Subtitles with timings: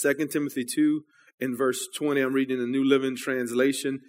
[0.00, 1.02] 2 Timothy 2
[1.40, 2.20] in verse 20.
[2.20, 4.00] I'm reading the New Living Translation.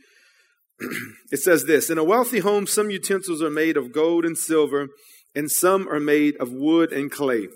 [1.32, 4.87] it says this In a wealthy home, some utensils are made of gold and silver,
[5.33, 7.47] and some are made of wood and clay.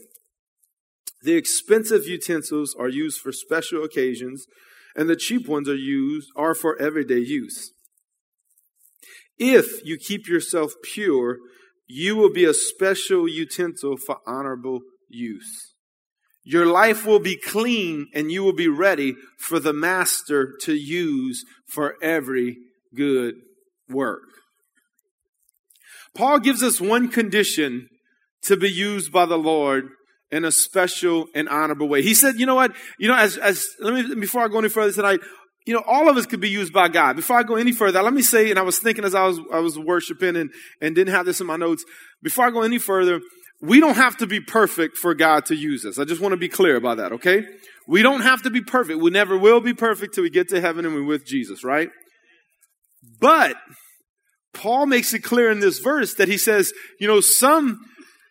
[1.23, 4.45] The expensive utensils are used for special occasions,
[4.95, 7.71] and the cheap ones are used are for everyday use.
[9.37, 11.37] If you keep yourself pure,
[11.87, 15.70] you will be a special utensil for honorable use.
[16.43, 21.45] Your life will be clean and you will be ready for the master to use
[21.67, 22.57] for every
[22.95, 23.35] good
[23.89, 24.21] work.
[26.15, 27.87] Paul gives us one condition
[28.43, 29.89] to be used by the Lord
[30.31, 32.01] in a special and honorable way.
[32.01, 32.75] He said, you know what?
[32.97, 35.19] You know, as, as, let me, before I go any further tonight,
[35.65, 37.15] you know, all of us could be used by God.
[37.15, 39.39] Before I go any further, let me say, and I was thinking as I was,
[39.53, 40.49] I was worshiping and,
[40.81, 41.85] and didn't have this in my notes.
[42.23, 43.21] Before I go any further,
[43.61, 45.99] we don't have to be perfect for God to use us.
[45.99, 47.45] I just want to be clear about that, okay?
[47.87, 48.99] We don't have to be perfect.
[48.99, 51.89] We never will be perfect till we get to heaven and we're with Jesus, right?
[53.19, 53.55] But
[54.53, 57.79] Paul makes it clear in this verse that he says, you know, some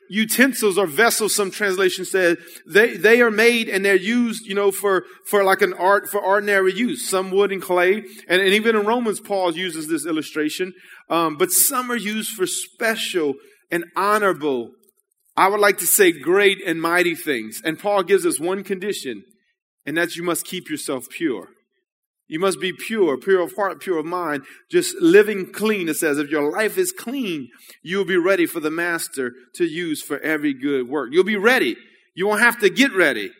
[0.08, 2.36] utensils or vessels, some translations said,
[2.66, 6.20] they, they are made and they're used, you know, for, for like an art, for
[6.20, 7.08] ordinary use.
[7.08, 8.02] Some wood and clay.
[8.28, 10.72] And, and even in Romans, Paul uses this illustration.
[11.08, 13.34] Um, but some are used for special
[13.70, 14.72] and honorable,
[15.40, 17.62] I would like to say great and mighty things.
[17.64, 19.24] And Paul gives us one condition,
[19.86, 21.48] and that's you must keep yourself pure.
[22.28, 25.88] You must be pure, pure of heart, pure of mind, just living clean.
[25.88, 27.48] It says, if your life is clean,
[27.82, 31.08] you'll be ready for the master to use for every good work.
[31.10, 31.74] You'll be ready.
[32.14, 33.30] You won't have to get ready.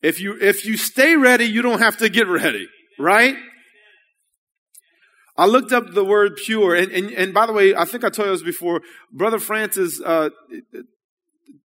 [0.00, 2.66] If you, if you stay ready, you don't have to get ready,
[2.98, 3.36] right?
[5.36, 8.08] I looked up the word pure, and, and, and by the way, I think I
[8.08, 8.80] told you this before.
[9.12, 10.30] Brother Francis uh,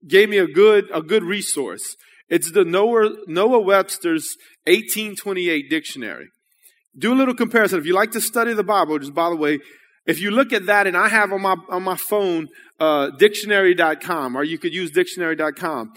[0.06, 1.96] gave me a good a good resource.
[2.28, 6.28] It's the Noah, Noah Webster's 1828 dictionary
[6.98, 7.78] do a little comparison.
[7.78, 9.60] If you like to study the Bible, just by the way,
[10.06, 12.48] if you look at that, and I have on my on my phone
[12.80, 15.92] uh, dictionary.com, or you could use dictionary.com,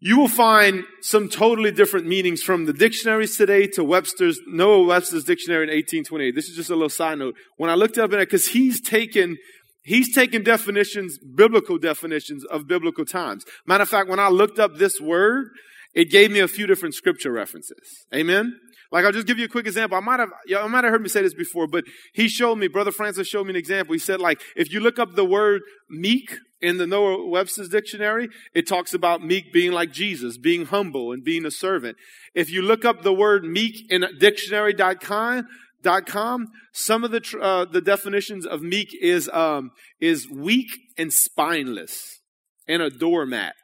[0.00, 5.24] you will find some totally different meanings from the dictionaries today to Webster's Noah Webster's
[5.24, 6.34] dictionary in 1828.
[6.34, 7.36] This is just a little side note.
[7.56, 9.36] When I looked up in it, because he's taken
[9.86, 13.44] he's taken definitions, biblical definitions of biblical times.
[13.66, 15.48] Matter of fact, when I looked up this word,
[15.94, 18.06] it gave me a few different scripture references.
[18.14, 18.60] Amen.
[18.92, 19.96] Like I'll just give you a quick example.
[19.96, 22.68] I might have, I might have heard me say this before, but he showed me,
[22.68, 23.94] Brother Francis showed me an example.
[23.94, 28.28] He said like, if you look up the word meek in the Noah Webster's dictionary,
[28.54, 31.96] it talks about meek being like Jesus, being humble and being a servant.
[32.34, 35.46] If you look up the word meek in dictionary.com,
[36.06, 39.70] Com, some of the uh, the definitions of meek is um,
[40.00, 42.20] is weak and spineless
[42.68, 43.54] and a doormat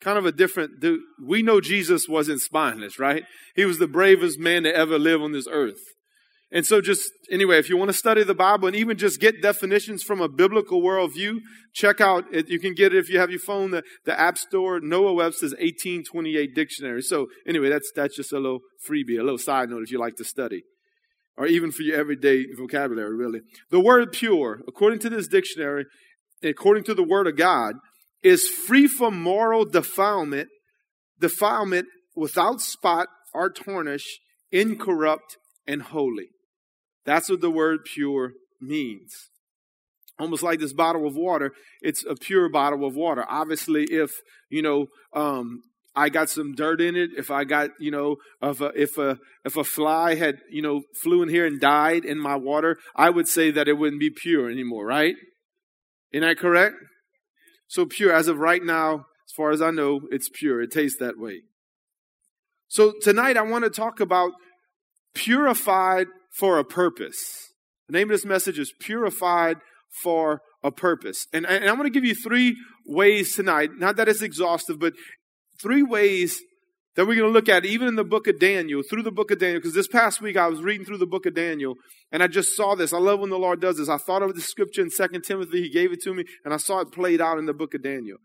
[0.00, 0.84] kind of a different.
[1.20, 3.24] We know Jesus wasn't spineless, right?
[3.54, 5.80] He was the bravest man to ever live on this earth.
[6.52, 9.42] And so just, anyway, if you want to study the Bible and even just get
[9.42, 11.38] definitions from a biblical worldview,
[11.74, 14.78] check out, you can get it if you have your phone, the, the App Store,
[14.78, 17.02] Noah Webster's 1828 dictionary.
[17.02, 20.14] So anyway, that's, that's just a little freebie, a little side note if you like
[20.16, 20.62] to study.
[21.36, 23.40] Or even for your everyday vocabulary, really.
[23.70, 25.84] The word pure, according to this dictionary,
[26.42, 27.74] according to the word of God,
[28.22, 30.48] is free from moral defilement,
[31.20, 34.18] defilement without spot or tarnish,
[34.50, 35.36] incorrupt,
[35.66, 36.28] and holy.
[37.04, 39.12] That's what the word pure means.
[40.18, 43.26] Almost like this bottle of water, it's a pure bottle of water.
[43.28, 44.10] Obviously, if,
[44.48, 45.62] you know, um,
[45.96, 49.18] I got some dirt in it, if I got, you know, if a, if a,
[49.44, 53.10] if a fly had, you know, flew in here and died in my water, I
[53.10, 55.14] would say that it wouldn't be pure anymore, right?
[56.12, 56.76] Isn't that correct?
[57.66, 58.12] so pure.
[58.12, 60.60] As of right now, as far as I know, it's pure.
[60.60, 61.42] It tastes that way.
[62.68, 64.32] So tonight I want to talk about
[65.14, 67.50] purified for a purpose.
[67.88, 69.58] The name of this message is purified
[70.02, 71.26] for a purpose.
[71.32, 73.70] And, and I'm going to give you three ways tonight.
[73.76, 74.94] Not that it's exhaustive, but
[75.60, 76.40] three ways
[76.96, 79.30] that we're going to look at even in the book of Daniel, through the book
[79.30, 81.74] of Daniel, because this past week I was reading through the book of Daniel
[82.10, 82.92] and I just saw this.
[82.92, 83.88] I love when the Lord does this.
[83.88, 86.56] I thought of the scripture in Second Timothy, He gave it to me, and I
[86.56, 88.18] saw it played out in the book of Daniel.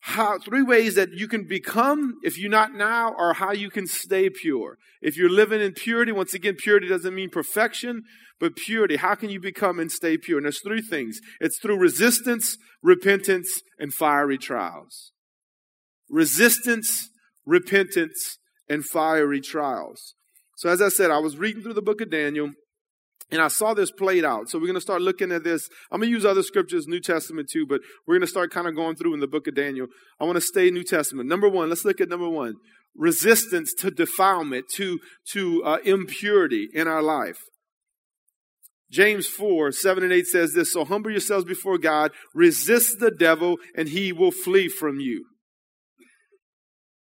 [0.00, 3.86] How, three ways that you can become, if you're not now, or how you can
[3.86, 4.76] stay pure.
[5.00, 8.02] If you're living in purity, once again, purity doesn't mean perfection,
[8.40, 8.96] but purity.
[8.96, 10.38] How can you become and stay pure?
[10.38, 11.20] And there's three things.
[11.40, 15.12] It's through resistance, repentance, and fiery trials.
[16.12, 17.08] Resistance,
[17.46, 18.38] repentance,
[18.68, 20.14] and fiery trials.
[20.56, 22.50] So, as I said, I was reading through the book of Daniel
[23.30, 24.48] and I saw this played out.
[24.48, 25.68] So, we're going to start looking at this.
[25.90, 28.68] I'm going to use other scriptures, New Testament too, but we're going to start kind
[28.68, 29.88] of going through in the book of Daniel.
[30.20, 31.28] I want to stay New Testament.
[31.28, 32.54] Number one, let's look at number one
[32.96, 34.98] resistance to defilement, to,
[35.32, 37.38] to uh, impurity in our life.
[38.90, 43.56] James 4, 7 and 8 says this, So humble yourselves before God, resist the devil,
[43.74, 45.24] and he will flee from you.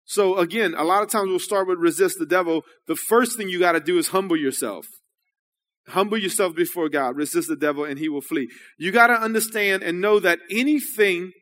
[0.06, 2.62] So again, a lot of times we'll start with resist the devil.
[2.87, 4.87] The first thing you got to do is humble yourself.
[5.88, 8.49] Humble yourself before God, resist the devil, and he will flee.
[8.79, 11.32] You got to understand and know that anything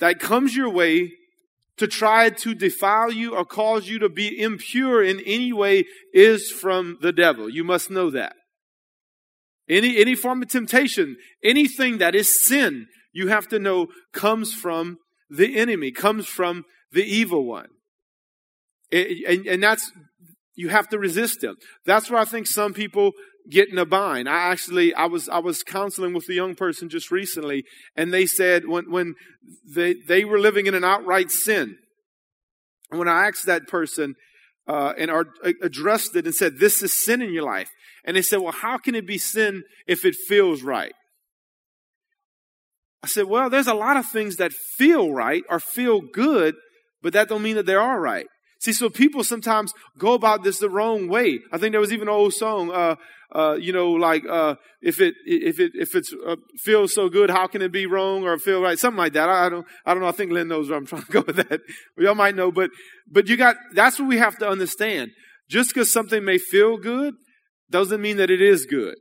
[0.00, 1.12] that comes your way
[1.76, 6.50] to try to defile you or cause you to be impure in any way is
[6.50, 7.48] from the devil.
[7.48, 8.34] You must know that.
[9.68, 14.98] Any, any form of temptation, anything that is sin, you have to know comes from
[15.30, 17.68] the enemy, comes from the evil one.
[18.90, 19.92] And, and, and that's,
[20.54, 21.56] you have to resist him.
[21.84, 23.12] That's where I think some people
[23.50, 24.28] get in a bind.
[24.28, 27.64] I actually, I was, I was counseling with a young person just recently,
[27.96, 29.14] and they said when, when
[29.74, 31.76] they, they were living in an outright sin,
[32.90, 34.14] and when I asked that person,
[34.66, 35.10] uh, and
[35.62, 37.70] addressed it and said, this is sin in your life.
[38.04, 40.92] And they said, well, how can it be sin if it feels right?
[43.02, 46.56] I said, well, there's a lot of things that feel right or feel good,
[47.02, 48.26] but that don't mean that they are right.
[48.60, 51.38] See, so people sometimes go about this the wrong way.
[51.52, 52.96] I think there was even an old song, uh,
[53.32, 57.30] uh, you know, like, uh, if it, if it, if it uh, feels so good,
[57.30, 58.78] how can it be wrong or feel right?
[58.78, 59.28] Something like that.
[59.28, 60.08] I, I, don't, I don't know.
[60.08, 61.60] I think Lynn knows where I'm trying to go with that.
[61.96, 62.70] Y'all might know, but,
[63.08, 65.12] but you got, that's what we have to understand.
[65.48, 67.14] Just because something may feel good
[67.70, 68.96] doesn't mean that it is good.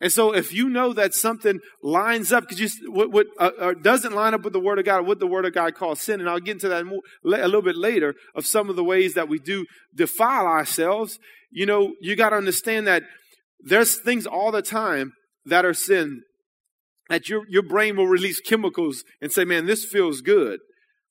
[0.00, 3.74] And so if you know that something lines up, because you, what, what uh, uh,
[3.74, 6.20] doesn't line up with the Word of God, what the Word of God calls sin,
[6.20, 9.14] and I'll get into that more, a little bit later of some of the ways
[9.14, 9.64] that we do
[9.94, 11.18] defile ourselves,
[11.50, 13.04] you know, you got to understand that
[13.60, 15.12] there's things all the time
[15.46, 16.22] that are sin
[17.08, 20.60] that your, your brain will release chemicals and say, man, this feels good.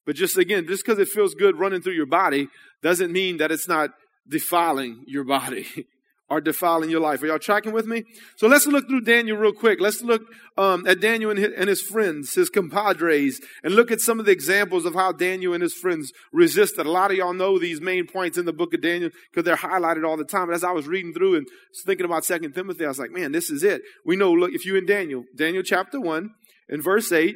[0.05, 2.47] But just again, just because it feels good running through your body
[2.83, 3.91] doesn't mean that it's not
[4.27, 5.65] defiling your body.
[6.29, 7.21] are defiling your life.
[7.21, 8.03] Are y'all tracking with me?
[8.37, 9.79] So let's look through Daniel real quick.
[9.79, 10.23] Let's look
[10.57, 14.25] um, at Daniel and his, and his, friends, his compadres, and look at some of
[14.25, 16.85] the examples of how Daniel and his friends resisted.
[16.85, 19.55] A lot of y'all know these main points in the book of Daniel because they're
[19.55, 20.47] highlighted all the time.
[20.47, 21.47] But as I was reading through and
[21.85, 23.81] thinking about Second Timothy, I was like, man, this is it.
[24.05, 26.29] We know, look, if you in Daniel, Daniel chapter 1,
[26.69, 27.35] in verse 8,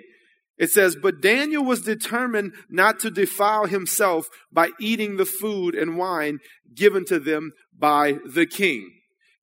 [0.60, 5.98] it says, But Daniel was determined not to defile himself by eating the food and
[5.98, 6.40] wine
[6.76, 8.92] given to them by the king.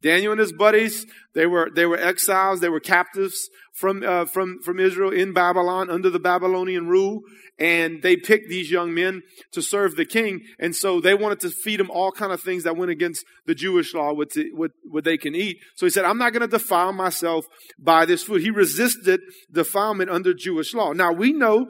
[0.02, 4.58] Daniel and his buddies, they were, they were exiles, they were captives from, uh, from,
[4.62, 7.22] from Israel in Babylon under the Babylonian rule.
[7.58, 9.22] And they picked these young men
[9.52, 10.42] to serve the king.
[10.60, 13.54] And so they wanted to feed them all kind of things that went against the
[13.54, 15.56] Jewish law, what, to, what, what they can eat.
[15.76, 17.46] So he said, I'm not going to defile myself
[17.78, 18.42] by this food.
[18.42, 20.92] He resisted defilement under Jewish law.
[20.92, 21.66] Now we know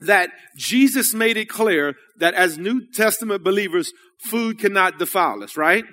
[0.00, 5.84] that Jesus made it clear that as New Testament believers, food cannot defile us, right?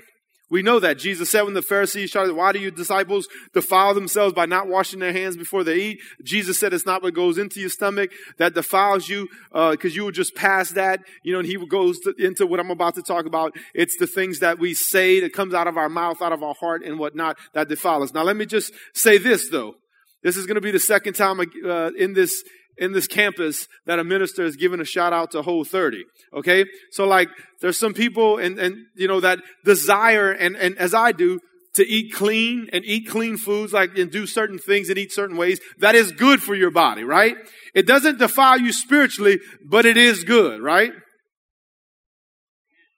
[0.51, 0.97] We know that.
[0.97, 5.00] Jesus said when the Pharisees shouted, why do you disciples defile themselves by not washing
[5.00, 6.01] their hands before they eat?
[6.25, 10.03] Jesus said it's not what goes into your stomach that defiles you, uh, cause you
[10.03, 13.01] will just pass that, you know, and he goes to, into what I'm about to
[13.01, 13.56] talk about.
[13.73, 16.56] It's the things that we say that comes out of our mouth, out of our
[16.59, 18.13] heart and whatnot that defile us.
[18.13, 19.75] Now let me just say this though.
[20.21, 22.44] This is going to be the second time uh, in this
[22.81, 26.04] in this campus that a minister is giving a shout out to Whole 30.
[26.33, 26.66] Okay?
[26.89, 27.30] So like,
[27.62, 31.40] there's some people and, and, you know, that desire and, and as I do,
[31.76, 35.38] to eat clean and eat clean foods, like, and do certain things and eat certain
[35.38, 35.61] ways.
[35.78, 37.38] That is good for your body, right?
[37.73, 40.92] It doesn't defile you spiritually, but it is good, right?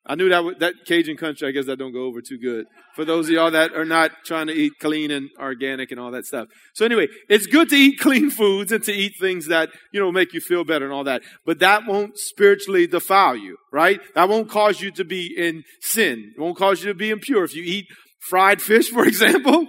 [0.06, 1.48] I knew that that Cajun country.
[1.48, 4.12] I guess that don't go over too good for those of y'all that are not
[4.26, 6.50] trying to eat clean and organic and all that stuff.
[6.74, 10.12] So anyway, it's good to eat clean foods and to eat things that you know
[10.12, 11.22] make you feel better and all that.
[11.46, 14.02] But that won't spiritually defile you, right?
[14.16, 16.34] That won't cause you to be in sin.
[16.36, 17.86] It won't cause you to be impure if you eat
[18.20, 19.68] fried fish, for example.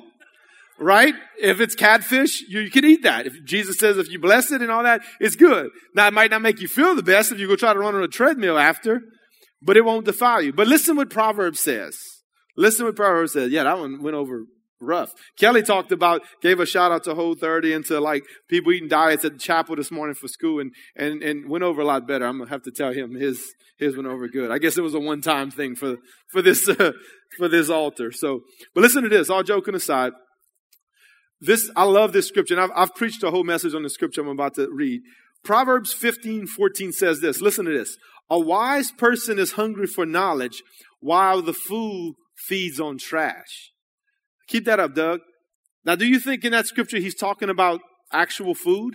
[0.76, 1.14] Right?
[1.40, 3.26] If it's catfish, you, you can eat that.
[3.26, 5.70] If Jesus says if you bless it and all that, it's good.
[5.94, 7.94] Now it might not make you feel the best if you go try to run
[7.94, 9.00] on a treadmill after
[9.64, 10.52] but it won't defile you.
[10.52, 11.96] But listen what Proverbs says.
[12.56, 13.50] Listen what Proverbs says.
[13.50, 14.44] Yeah, that one went over
[14.80, 15.12] rough.
[15.38, 18.88] Kelly talked about, gave a shout out to Whole 30 and to like people eating
[18.88, 22.06] diets at the chapel this morning for school and, and, and went over a lot
[22.06, 22.26] better.
[22.26, 23.42] I'm going to have to tell him his,
[23.78, 24.50] his went over good.
[24.50, 25.96] I guess it was a one time thing for,
[26.30, 26.92] for this, uh,
[27.38, 28.12] for this altar.
[28.12, 28.40] So,
[28.74, 30.12] but listen to this, all joking aside.
[31.40, 34.20] This, I love this scripture and I've, I've preached a whole message on the scripture
[34.20, 35.02] I'm about to read.
[35.44, 37.40] Proverbs 15, 14 says this.
[37.40, 37.98] Listen to this.
[38.30, 40.62] A wise person is hungry for knowledge
[41.00, 42.14] while the fool
[42.46, 43.70] feeds on trash.
[44.48, 45.20] Keep that up, Doug.
[45.84, 47.80] Now, do you think in that scripture he's talking about
[48.12, 48.94] actual food?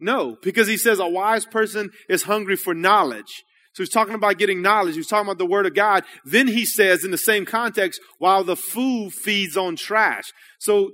[0.00, 3.42] No, because he says a wise person is hungry for knowledge.
[3.74, 4.96] So he's talking about getting knowledge.
[4.96, 6.04] He's talking about the word of God.
[6.24, 10.32] Then he says in the same context, while the fool feeds on trash.
[10.58, 10.90] So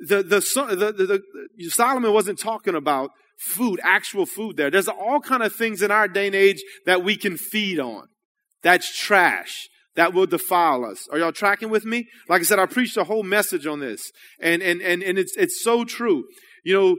[0.00, 1.22] the, the, the,
[1.56, 4.70] the, Solomon wasn't talking about food, actual food there.
[4.70, 8.08] There's all kind of things in our day and age that we can feed on.
[8.62, 9.68] That's trash
[9.98, 11.08] that will defile us.
[11.10, 12.06] Are y'all tracking with me?
[12.28, 15.36] Like I said, I preached a whole message on this and, and, and, and it's,
[15.36, 16.24] it's so true.
[16.64, 16.96] You know,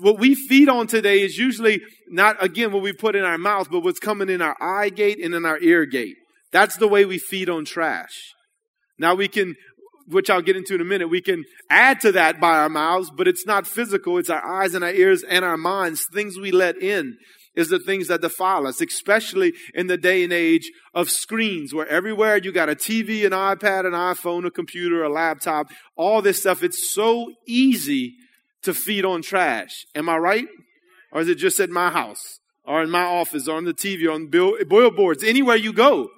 [0.00, 3.70] what we feed on today is usually not, again, what we put in our mouth,
[3.70, 6.16] but what's coming in our eye gate and in our ear gate.
[6.50, 8.34] That's the way we feed on trash.
[8.98, 9.54] Now we can,
[10.06, 13.10] which I'll get into in a minute, we can add to that by our mouths,
[13.10, 14.18] but it's not physical.
[14.18, 17.16] It's our eyes and our ears and our minds, things we let in
[17.54, 21.86] is the things that defile us, especially in the day and age of screens where
[21.86, 25.66] everywhere you got a TV, an iPad, an iPhone, a computer, a laptop,
[25.96, 26.62] all this stuff.
[26.62, 28.14] It's so easy
[28.62, 29.84] to feed on trash.
[29.94, 30.46] Am I right?
[31.12, 34.06] Or is it just at my house or in my office or on the TV
[34.06, 36.08] or on billboards, anywhere you go?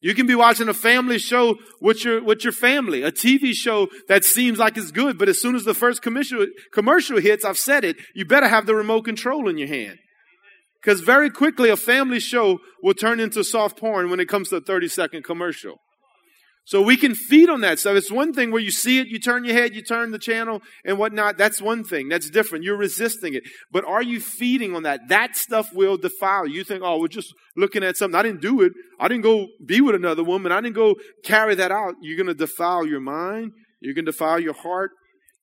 [0.00, 3.88] You can be watching a family show with your, with your family, a TV show
[4.08, 7.58] that seems like it's good, but as soon as the first commercial, commercial hits, I've
[7.58, 9.98] said it, you better have the remote control in your hand.
[10.82, 14.56] Because very quickly a family show will turn into soft porn when it comes to
[14.56, 15.78] a 30 second commercial.
[16.66, 17.94] So we can feed on that stuff.
[17.94, 20.60] It's one thing where you see it, you turn your head, you turn the channel
[20.84, 21.38] and whatnot.
[21.38, 22.08] That's one thing.
[22.08, 22.64] That's different.
[22.64, 23.44] You're resisting it.
[23.70, 25.02] But are you feeding on that?
[25.08, 26.54] That stuff will defile you.
[26.54, 28.18] You think, oh, we're just looking at something.
[28.18, 28.72] I didn't do it.
[28.98, 30.50] I didn't go be with another woman.
[30.50, 31.94] I didn't go carry that out.
[32.00, 33.52] You're going to defile your mind.
[33.80, 34.90] You're going to defile your heart.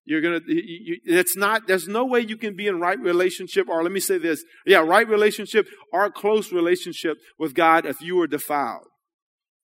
[0.04, 3.82] You're going to, it's not, there's no way you can be in right relationship, or
[3.82, 4.44] let me say this.
[4.66, 8.88] Yeah, right relationship or close relationship with God if you are defiled.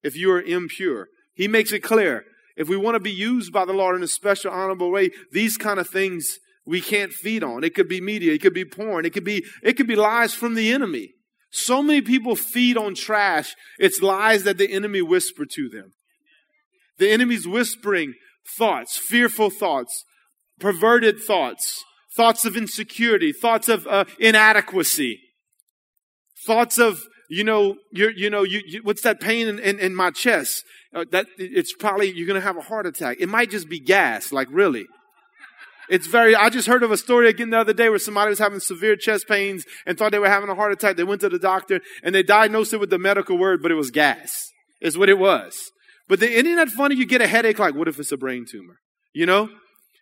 [0.02, 1.08] If you are impure.
[1.40, 2.26] He makes it clear.
[2.58, 5.56] If we want to be used by the Lord in a special, honorable way, these
[5.56, 7.64] kind of things we can't feed on.
[7.64, 10.34] It could be media, it could be porn, it could be, it could be lies
[10.34, 11.14] from the enemy.
[11.50, 13.56] So many people feed on trash.
[13.80, 15.94] It's lies that the enemy whisper to them.
[16.98, 18.16] The enemy's whispering
[18.58, 20.04] thoughts, fearful thoughts,
[20.60, 21.86] perverted thoughts,
[22.18, 25.22] thoughts of insecurity, thoughts of uh, inadequacy,
[26.46, 29.96] thoughts of you know, you you know, you, you, what's that pain in, in, in
[29.96, 30.66] my chest?
[30.94, 33.18] Uh, that it's probably you're going to have a heart attack.
[33.20, 34.88] It might just be gas, like really.
[35.90, 38.40] It's very, I just heard of a story again the other day where somebody was
[38.40, 40.98] having severe chest pains and thought they were having a heart attack.
[40.98, 43.76] They went to the doctor and they diagnosed it with the medical word, but it
[43.76, 45.72] was gas, is what it was.
[46.08, 46.96] But the, isn't that funny?
[46.96, 48.78] You get a headache, like, what if it's a brain tumor?
[49.14, 49.50] You know?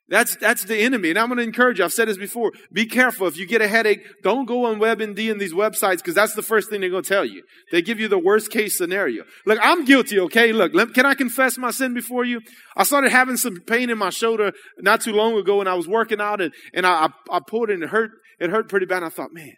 [0.09, 1.09] That's, that's the enemy.
[1.09, 1.85] And I'm going to encourage you.
[1.85, 2.53] I've said this before.
[2.71, 3.27] Be careful.
[3.27, 6.41] If you get a headache, don't go on WebMD and these websites because that's the
[6.41, 7.43] first thing they're going to tell you.
[7.71, 9.25] They give you the worst case scenario.
[9.45, 10.53] Look, I'm guilty, okay?
[10.53, 12.41] Look, let, can I confess my sin before you?
[12.77, 15.89] I started having some pain in my shoulder not too long ago when I was
[15.89, 18.97] working out and, and I, I, I pulled and it hurt, it hurt pretty bad.
[18.97, 19.55] And I thought, man,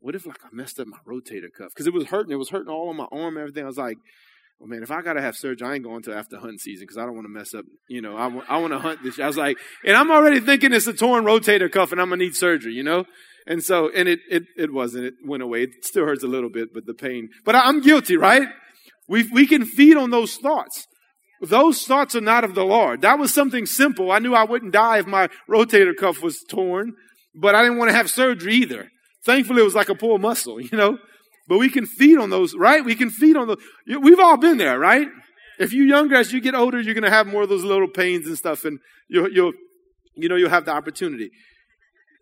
[0.00, 1.70] what if like I messed up my rotator cuff?
[1.72, 2.32] Because it was hurting.
[2.32, 3.62] It was hurting all on my arm and everything.
[3.62, 3.98] I was like,
[4.58, 6.98] well, man, if I gotta have surgery, I ain't going to after hunt season because
[6.98, 7.64] I don't want to mess up.
[7.88, 9.20] You know, I, w- I want to hunt this.
[9.20, 12.24] I was like, and I'm already thinking it's a torn rotator cuff and I'm gonna
[12.24, 12.72] need surgery.
[12.72, 13.04] You know,
[13.46, 15.04] and so and it it it wasn't.
[15.04, 15.64] It went away.
[15.64, 17.28] It still hurts a little bit, but the pain.
[17.44, 18.48] But I, I'm guilty, right?
[19.08, 20.86] We we can feed on those thoughts.
[21.40, 23.02] Those thoughts are not of the Lord.
[23.02, 24.10] That was something simple.
[24.10, 26.94] I knew I wouldn't die if my rotator cuff was torn,
[27.34, 28.88] but I didn't want to have surgery either.
[29.24, 30.98] Thankfully, it was like a pulled muscle, you know.
[31.48, 32.84] But we can feed on those, right?
[32.84, 33.58] We can feed on those.
[33.86, 35.08] We've all been there, right?
[35.58, 37.88] If you're younger, as you get older, you're going to have more of those little
[37.88, 38.78] pains and stuff, and
[39.08, 39.52] you'll, you'll,
[40.14, 41.30] you know, you'll have the opportunity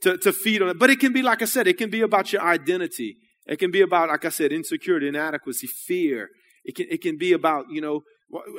[0.03, 0.79] to, to feed on it.
[0.79, 3.17] But it can be, like I said, it can be about your identity.
[3.47, 6.31] It can be about, like I said, insecurity, inadequacy, fear.
[6.65, 8.03] It can, it can be about, you know,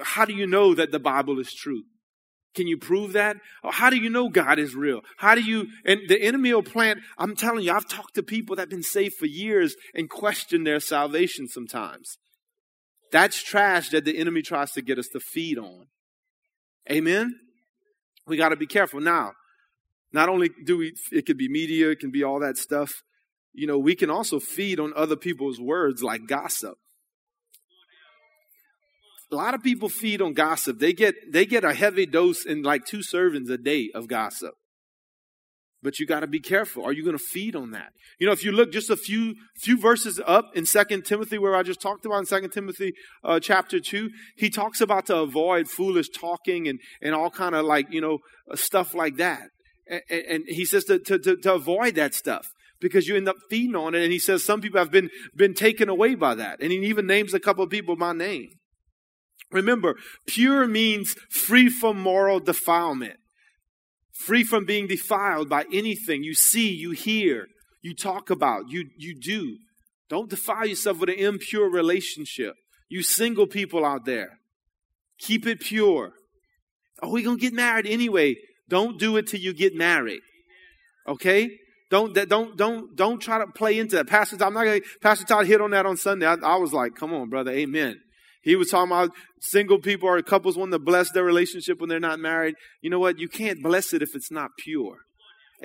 [0.04, 1.84] how do you know that the Bible is true?
[2.56, 3.38] Can you prove that?
[3.64, 5.02] Oh, how do you know God is real?
[5.18, 8.56] How do you, and the enemy will plant, I'm telling you, I've talked to people
[8.56, 12.18] that have been saved for years and question their salvation sometimes.
[13.12, 15.86] That's trash that the enemy tries to get us to feed on.
[16.90, 17.36] Amen?
[18.26, 19.00] We got to be careful.
[19.00, 19.34] Now,
[20.12, 23.04] not only do we, it could be media, it can be all that stuff.
[23.54, 26.78] You know, we can also feed on other people's words like gossip
[29.32, 30.80] a lot of people feed on gossip.
[30.80, 34.54] They get they get a heavy dose in like two servings a day of gossip.
[35.84, 36.84] But you got to be careful.
[36.84, 37.92] Are you going to feed on that?
[38.20, 41.56] You know, if you look just a few few verses up in Second Timothy, where
[41.56, 42.94] I just talked about in Second Timothy
[43.24, 47.66] uh, chapter two, he talks about to avoid foolish talking and and all kind of
[47.66, 48.20] like you know
[48.52, 49.50] uh, stuff like that.
[49.90, 52.46] And, and he says to, to, to, to avoid that stuff
[52.82, 54.04] because you end up feeding on it.
[54.04, 56.60] And he says some people have been been taken away by that.
[56.62, 58.50] And he even names a couple of people by name.
[59.52, 63.18] Remember, pure means free from moral defilement,
[64.12, 67.48] free from being defiled by anything you see, you hear,
[67.82, 69.58] you talk about, you, you do.
[70.10, 72.56] Don't defile yourself with an impure relationship.
[72.90, 74.40] You single people out there,
[75.20, 76.14] keep it pure.
[77.02, 78.36] Are we going to get married anyway?
[78.70, 80.22] Don't do it till you get married.
[81.08, 81.52] Okay?
[81.90, 84.08] Don't, don't, don't, don't try to play into that.
[84.08, 86.26] Pastor Todd, I'm not to, Pastor Todd hit on that on Sunday.
[86.26, 87.52] I, I was like, come on, brother.
[87.52, 88.02] Amen.
[88.42, 92.00] He was talking about single people or couples want to bless their relationship when they're
[92.00, 92.56] not married.
[92.82, 93.20] You know what?
[93.20, 95.00] You can't bless it if it's not pure.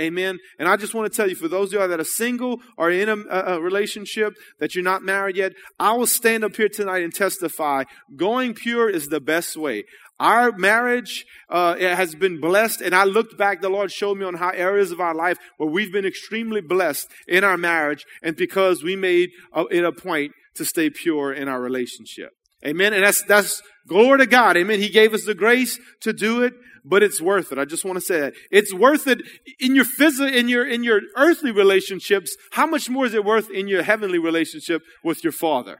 [0.00, 0.38] Amen.
[0.58, 2.90] And I just want to tell you, for those of you that are single or
[2.90, 7.02] in a, a, relationship that you're not married yet, I will stand up here tonight
[7.02, 7.84] and testify.
[8.16, 9.84] Going pure is the best way.
[10.18, 13.60] Our marriage uh, has been blessed, and I looked back.
[13.60, 17.08] The Lord showed me on how areas of our life where we've been extremely blessed
[17.28, 21.48] in our marriage, and because we made a, it a point to stay pure in
[21.48, 22.30] our relationship.
[22.66, 22.92] Amen.
[22.92, 24.56] And that's that's glory to God.
[24.56, 24.80] Amen.
[24.80, 26.54] He gave us the grace to do it
[26.84, 27.58] but it's worth it.
[27.58, 28.34] I just want to say that.
[28.50, 29.22] It's worth it
[29.60, 32.36] in your physical, in your, in your earthly relationships.
[32.52, 35.78] How much more is it worth in your heavenly relationship with your father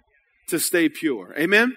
[0.49, 1.35] to stay pure?
[1.37, 1.75] Amen?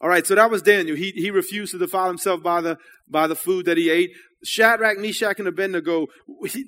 [0.00, 0.96] All right, so that was Daniel.
[0.96, 2.76] He, he refused to defile himself by the,
[3.08, 4.10] by the food that he ate.
[4.44, 6.06] Shadrach, Meshach, and Abednego,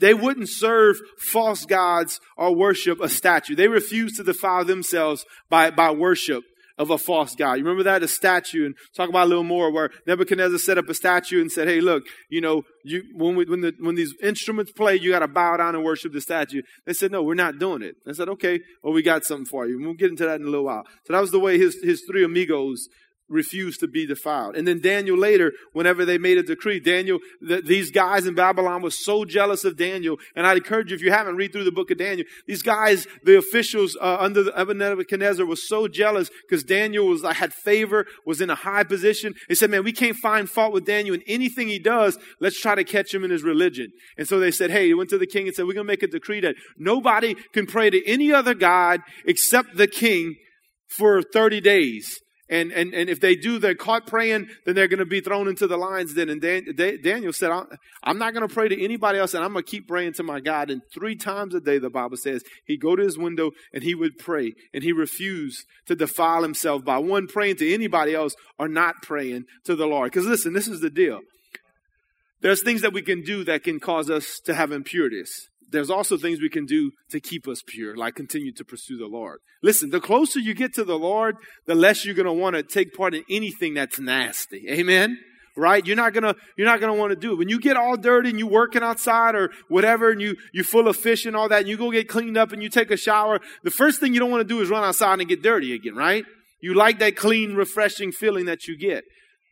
[0.00, 3.54] they wouldn't serve false gods or worship a statue.
[3.54, 6.44] They refused to defile themselves by, by worship
[6.78, 7.54] of a false god.
[7.54, 8.02] You remember that?
[8.02, 8.64] A statue.
[8.64, 11.80] And talk about a little more where Nebuchadnezzar set up a statue and said, Hey,
[11.80, 15.28] look, you know, you, when, we, when, the, when these instruments play, you got to
[15.28, 16.62] bow down and worship the statue.
[16.86, 17.96] They said, No, we're not doing it.
[18.06, 19.80] They said, Okay, well, we got something for you.
[19.80, 20.84] We'll get into that in a little while.
[21.06, 22.88] So that was the way his, his three amigos
[23.28, 24.56] refused to be defiled.
[24.56, 28.82] And then Daniel later, whenever they made a decree, Daniel, the, these guys in Babylon
[28.82, 30.16] were so jealous of Daniel.
[30.34, 33.06] And I'd encourage you, if you haven't read through the book of Daniel, these guys,
[33.24, 38.06] the officials uh, under the Nebuchadnezzar was so jealous because Daniel was, uh, had favor,
[38.24, 39.34] was in a high position.
[39.48, 42.18] They said, man, we can't find fault with Daniel in anything he does.
[42.40, 43.88] Let's try to catch him in his religion.
[44.16, 45.92] And so they said, hey, he went to the king and said, we're going to
[45.92, 50.36] make a decree that nobody can pray to any other God except the king
[50.88, 52.18] for 30 days.
[52.50, 55.48] And, and, and if they do, they're caught praying, then they're going to be thrown
[55.48, 56.30] into the lions then.
[56.30, 56.64] And Dan,
[57.02, 57.50] Daniel said,
[58.02, 60.22] I'm not going to pray to anybody else and I'm going to keep praying to
[60.22, 60.70] my God.
[60.70, 63.94] And three times a day, the Bible says, he'd go to his window and he
[63.94, 64.54] would pray.
[64.72, 69.44] And he refused to defile himself by one, praying to anybody else or not praying
[69.64, 70.10] to the Lord.
[70.10, 71.20] Because listen, this is the deal.
[72.40, 76.16] There's things that we can do that can cause us to have impurities there's also
[76.16, 79.40] things we can do to keep us pure, like continue to pursue the Lord.
[79.62, 82.62] Listen, the closer you get to the Lord, the less you're going to want to
[82.62, 84.66] take part in anything that's nasty.
[84.68, 85.18] Amen?
[85.56, 85.84] Right?
[85.84, 87.38] You're not gonna, you're not gonna want to do it.
[87.38, 90.86] When you get all dirty and you working outside or whatever and you, you're full
[90.86, 92.96] of fish and all that and you go get cleaned up and you take a
[92.96, 95.74] shower, the first thing you don't want to do is run outside and get dirty
[95.74, 96.24] again, right?
[96.60, 99.02] You like that clean, refreshing feeling that you get.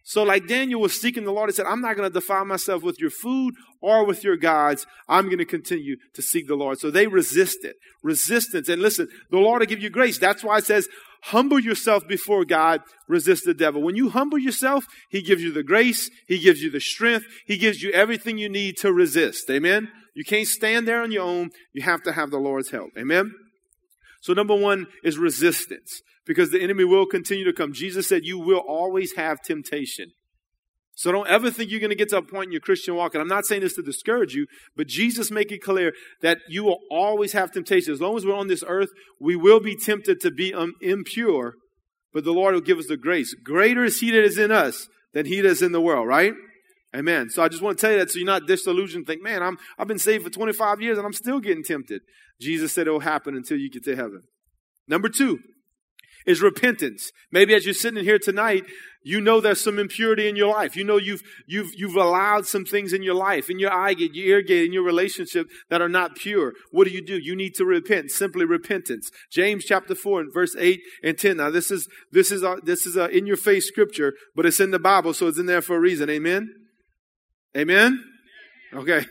[0.08, 2.84] So, like Daniel was seeking the Lord, he said, I'm not going to defile myself
[2.84, 4.86] with your food or with your gods.
[5.08, 6.78] I'm going to continue to seek the Lord.
[6.78, 7.74] So they resisted.
[8.04, 8.68] Resistance.
[8.68, 10.16] And listen, the Lord will give you grace.
[10.16, 10.86] That's why it says,
[11.24, 13.82] humble yourself before God, resist the devil.
[13.82, 17.56] When you humble yourself, He gives you the grace, He gives you the strength, He
[17.56, 19.50] gives you everything you need to resist.
[19.50, 19.90] Amen?
[20.14, 21.50] You can't stand there on your own.
[21.72, 22.90] You have to have the Lord's help.
[22.96, 23.34] Amen?
[24.26, 27.72] So number one is resistance because the enemy will continue to come.
[27.72, 30.10] Jesus said you will always have temptation.
[30.96, 33.14] So don't ever think you're going to get to a point in your Christian walk.
[33.14, 36.64] And I'm not saying this to discourage you, but Jesus make it clear that you
[36.64, 37.92] will always have temptation.
[37.92, 38.88] As long as we're on this earth,
[39.20, 41.54] we will be tempted to be um, impure,
[42.12, 43.32] but the Lord will give us the grace.
[43.32, 46.32] Greater is He that is in us than He that is in the world, right?
[46.94, 47.30] Amen.
[47.30, 49.06] So I just want to tell you that so you're not disillusioned.
[49.06, 52.02] Think, man, I'm, I've been saved for 25 years and I'm still getting tempted.
[52.40, 54.22] Jesus said it will happen until you get to heaven.
[54.88, 55.40] Number two,
[56.26, 57.12] is repentance.
[57.30, 58.64] Maybe as you're sitting here tonight,
[59.02, 60.76] you know there's some impurity in your life.
[60.76, 64.14] You know you've, you've, you've allowed some things in your life, in your eye gate,
[64.14, 66.52] your ear gate, in your relationship that are not pure.
[66.72, 67.16] What do you do?
[67.16, 68.10] You need to repent.
[68.10, 69.10] Simply repentance.
[69.30, 71.36] James chapter 4 and verse 8 and 10.
[71.36, 74.60] Now this is, this is, a, this is a in your face scripture, but it's
[74.60, 76.10] in the Bible, so it's in there for a reason.
[76.10, 76.52] Amen?
[77.56, 78.04] Amen?
[78.74, 79.06] Okay.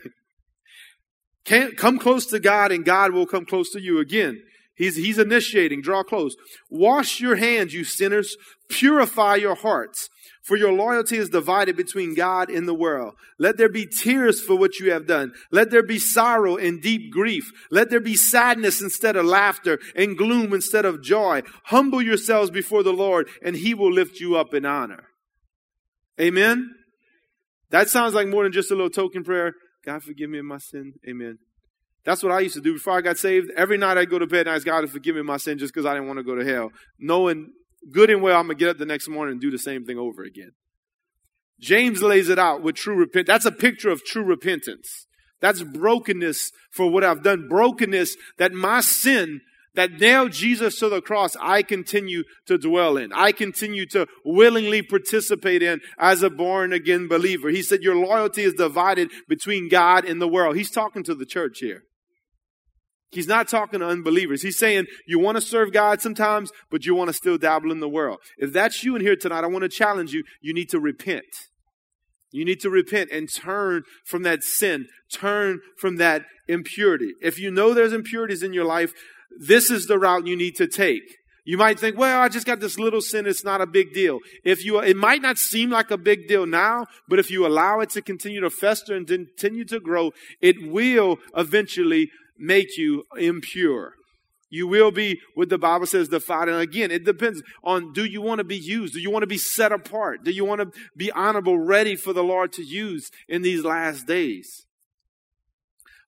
[1.44, 4.42] Can't come close to God and God will come close to you again.
[4.76, 5.80] He's, he's initiating.
[5.80, 6.36] Draw close.
[6.68, 8.36] Wash your hands, you sinners.
[8.68, 10.08] Purify your hearts.
[10.42, 13.14] For your loyalty is divided between God and the world.
[13.38, 15.32] Let there be tears for what you have done.
[15.50, 17.50] Let there be sorrow and deep grief.
[17.70, 21.42] Let there be sadness instead of laughter and gloom instead of joy.
[21.64, 25.08] Humble yourselves before the Lord and he will lift you up in honor.
[26.20, 26.74] Amen.
[27.70, 29.52] That sounds like more than just a little token prayer.
[29.84, 30.94] God forgive me of my sin.
[31.08, 31.38] Amen.
[32.04, 33.50] That's what I used to do before I got saved.
[33.56, 35.58] Every night I'd go to bed and ask God to forgive me of my sin
[35.58, 36.70] just because I didn't want to go to hell.
[36.98, 37.50] Knowing
[37.90, 39.84] good and well I'm going to get up the next morning and do the same
[39.84, 40.52] thing over again.
[41.58, 43.26] James lays it out with true repentance.
[43.26, 45.06] That's a picture of true repentance.
[45.40, 47.48] That's brokenness for what I've done.
[47.48, 49.40] Brokenness that my sin
[49.76, 53.12] that nailed Jesus to the cross, I continue to dwell in.
[53.12, 57.50] I continue to willingly participate in as a born again believer.
[57.50, 60.56] He said, Your loyalty is divided between God and the world.
[60.56, 61.82] He's talking to the church here.
[63.10, 64.42] He's not talking to unbelievers.
[64.42, 67.80] He's saying you want to serve God sometimes, but you want to still dabble in
[67.80, 68.18] the world.
[68.36, 70.24] If that's you in here tonight, I want to challenge you.
[70.40, 71.24] You need to repent.
[72.32, 74.88] You need to repent and turn from that sin.
[75.12, 77.12] Turn from that impurity.
[77.22, 78.92] If you know there's impurities in your life,
[79.38, 81.16] this is the route you need to take.
[81.44, 83.24] You might think, well, I just got this little sin.
[83.24, 84.18] It's not a big deal.
[84.44, 87.78] If you, it might not seem like a big deal now, but if you allow
[87.78, 90.10] it to continue to fester and continue to grow,
[90.40, 93.94] it will eventually make you impure.
[94.50, 96.48] You will be what the Bible says defiled.
[96.48, 98.94] And again, it depends on do you want to be used?
[98.94, 100.24] Do you want to be set apart?
[100.24, 104.06] Do you want to be honorable, ready for the Lord to use in these last
[104.06, 104.66] days?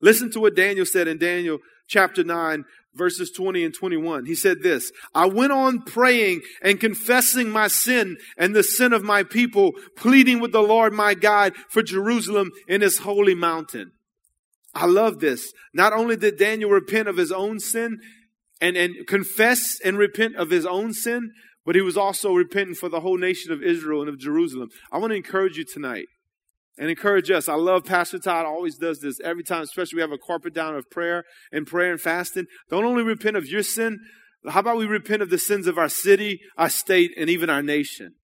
[0.00, 2.64] Listen to what Daniel said in Daniel chapter 9,
[2.98, 4.26] verses 20 and 21.
[4.26, 9.02] He said this, I went on praying and confessing my sin and the sin of
[9.02, 13.92] my people, pleading with the Lord my God for Jerusalem in his holy mountain.
[14.74, 15.52] I love this.
[15.72, 17.98] Not only did Daniel repent of his own sin
[18.60, 21.30] and, and confess and repent of his own sin,
[21.64, 24.68] but he was also repenting for the whole nation of Israel and of Jerusalem.
[24.90, 26.06] I want to encourage you tonight
[26.78, 27.48] and encourage us.
[27.48, 30.76] I love Pastor Todd always does this every time, especially we have a corporate down
[30.76, 32.46] of prayer and prayer and fasting.
[32.70, 33.98] Don't only repent of your sin,
[34.46, 37.62] how about we repent of the sins of our city, our state, and even our
[37.62, 38.14] nation?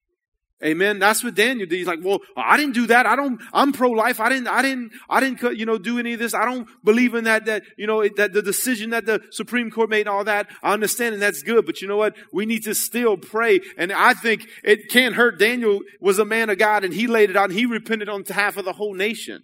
[0.63, 0.99] Amen.
[0.99, 1.77] That's what Daniel did.
[1.77, 3.07] He's like, well, I didn't do that.
[3.07, 4.21] I don't, I'm pro-life.
[4.21, 6.33] I didn't, I didn't, I didn't, you know, do any of this.
[6.33, 9.91] I don't believe in that, that, you know, that the decision that the Supreme Court
[9.91, 10.49] made and all that.
[10.63, 11.67] I understand and that's good.
[11.67, 12.17] But you know what?
[12.33, 13.61] We need to still pray.
[13.77, 15.39] And I think it can't hurt.
[15.39, 18.23] Daniel was a man of God and he laid it out and he repented on
[18.23, 19.43] behalf of the whole nation.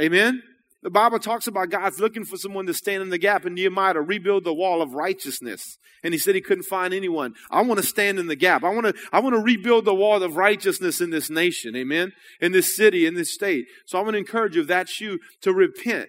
[0.00, 0.42] Amen.
[0.82, 3.94] The Bible talks about God's looking for someone to stand in the gap in Nehemiah
[3.94, 5.76] to rebuild the wall of righteousness.
[6.02, 7.34] And he said he couldn't find anyone.
[7.50, 8.64] I want to stand in the gap.
[8.64, 11.76] I want to, I want to rebuild the wall of righteousness in this nation.
[11.76, 12.12] Amen.
[12.40, 13.66] In this city, in this state.
[13.86, 16.08] So I want to encourage you, if that's you, to repent.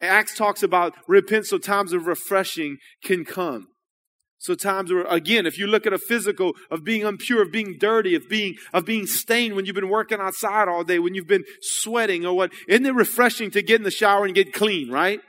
[0.00, 3.68] Acts talks about repent so times of refreshing can come.
[4.38, 7.78] So times where, again, if you look at a physical of being impure, of being
[7.78, 11.26] dirty, of being, of being stained when you've been working outside all day, when you've
[11.26, 14.90] been sweating or what, isn't it refreshing to get in the shower and get clean,
[14.90, 15.20] right?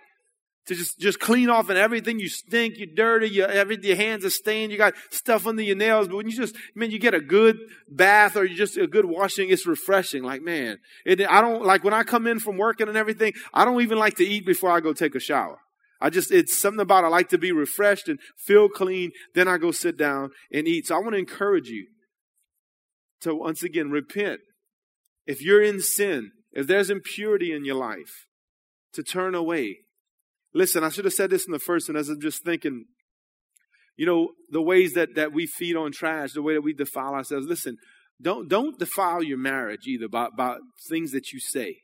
[0.68, 2.20] To just, just clean off and everything.
[2.20, 5.78] You stink, you're dirty, you, every, your hands are stained, you got stuff under your
[5.78, 6.10] nails.
[6.10, 9.06] But when you just, man, you get a good bath or you just a good
[9.06, 10.24] washing, it's refreshing.
[10.24, 13.64] Like, man, it, I don't, like when I come in from working and everything, I
[13.64, 15.60] don't even like to eat before I go take a shower.
[16.00, 19.12] I just, it's something about I like to be refreshed and feel clean.
[19.34, 20.88] Then I go sit down and eat.
[20.88, 21.88] So I want to encourage you
[23.22, 24.42] to once again repent.
[25.26, 28.28] If you're in sin, if there's impurity in your life,
[28.94, 29.78] to turn away.
[30.54, 32.86] Listen, I should have said this in the first one as I'm just thinking,
[33.96, 37.14] you know, the ways that, that we feed on trash, the way that we defile
[37.14, 37.48] ourselves.
[37.48, 37.78] Listen,
[38.22, 40.58] don't, don't defile your marriage either by, by
[40.90, 41.78] things that you say.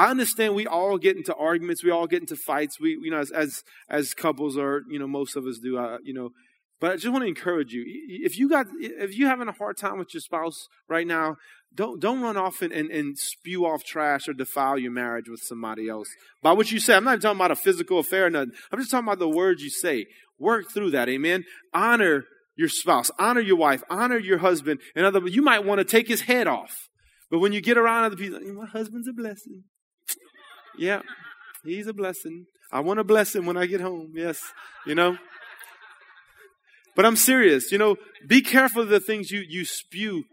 [0.00, 2.80] I understand we all get into arguments, we all get into fights.
[2.80, 5.76] We, you know, as as, as couples, are, you know, most of us do.
[5.76, 6.30] Uh, you know,
[6.80, 7.84] but I just want to encourage you.
[8.08, 11.36] If you got, if you're having a hard time with your spouse right now,
[11.74, 15.40] don't don't run off and, and, and spew off trash or defile your marriage with
[15.42, 16.08] somebody else
[16.42, 16.94] by what you say.
[16.94, 18.52] I'm not talking about a physical affair or nothing.
[18.72, 20.06] I'm just talking about the words you say.
[20.38, 21.10] Work through that.
[21.10, 21.44] Amen.
[21.74, 22.24] Honor
[22.56, 23.10] your spouse.
[23.18, 23.82] Honor your wife.
[23.90, 24.80] Honor your husband.
[24.96, 26.88] In other words, you might want to take his head off.
[27.30, 29.64] But when you get around other people, my husband's a blessing.
[30.78, 31.02] Yeah,
[31.64, 32.46] he's a blessing.
[32.72, 34.12] I want to bless him when I get home.
[34.14, 34.40] Yes,
[34.86, 35.16] you know.
[36.96, 37.72] But I'm serious.
[37.72, 40.24] You know, be careful of the things you you spew,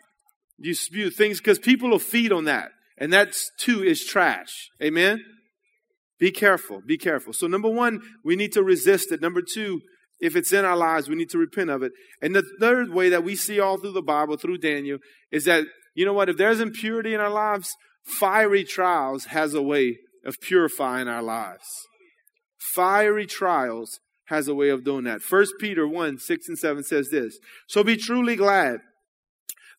[0.58, 4.70] you spew things because people will feed on that, and that's too is trash.
[4.82, 5.24] Amen.
[6.20, 6.82] Be careful.
[6.86, 7.34] Be careful.
[7.34, 9.22] So number one, we need to resist it.
[9.22, 9.82] Number two,
[10.20, 11.92] if it's in our lives, we need to repent of it.
[12.22, 14.98] And the third way that we see all through the Bible, through Daniel,
[15.32, 16.30] is that you know what?
[16.30, 19.98] If there's impurity in our lives, fiery trials has a way
[20.28, 21.88] of purifying our lives.
[22.60, 25.22] Fiery trials has a way of doing that.
[25.22, 27.40] First Peter 1, 6 and 7 says this.
[27.66, 28.82] So be truly glad.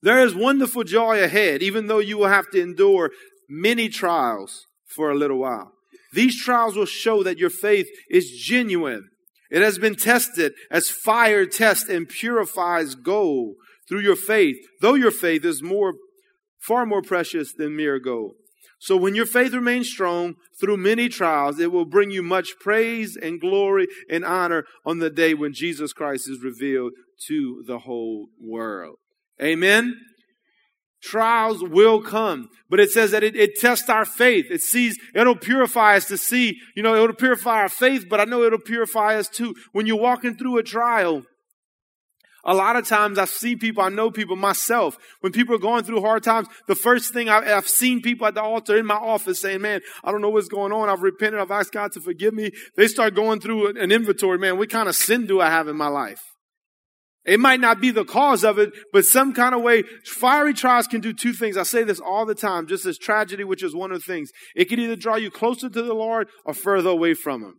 [0.03, 3.11] There is wonderful joy ahead, even though you will have to endure
[3.49, 5.73] many trials for a little while.
[6.13, 9.11] These trials will show that your faith is genuine.
[9.51, 13.57] It has been tested as fire tests and purifies gold
[13.89, 15.95] through your faith, though your faith is more,
[16.59, 18.35] far more precious than mere gold.
[18.79, 23.17] So when your faith remains strong through many trials, it will bring you much praise
[23.17, 26.93] and glory and honor on the day when Jesus Christ is revealed
[27.27, 28.97] to the whole world.
[29.43, 29.97] Amen.
[31.03, 34.47] Trials will come, but it says that it, it, tests our faith.
[34.51, 38.25] It sees, it'll purify us to see, you know, it'll purify our faith, but I
[38.25, 39.55] know it'll purify us too.
[39.73, 41.23] When you're walking through a trial,
[42.45, 45.85] a lot of times I see people, I know people myself, when people are going
[45.85, 48.95] through hard times, the first thing I, have seen people at the altar in my
[48.95, 50.89] office saying, man, I don't know what's going on.
[50.89, 51.41] I've repented.
[51.41, 52.51] I've asked God to forgive me.
[52.77, 55.77] They start going through an inventory, man, what kind of sin do I have in
[55.77, 56.21] my life?
[57.25, 60.87] It might not be the cause of it, but some kind of way, fiery trials
[60.87, 61.59] can do two things.
[61.59, 64.31] I say this all the time, just as tragedy, which is one of the things.
[64.57, 67.57] It can either draw you closer to the Lord or further away from Him.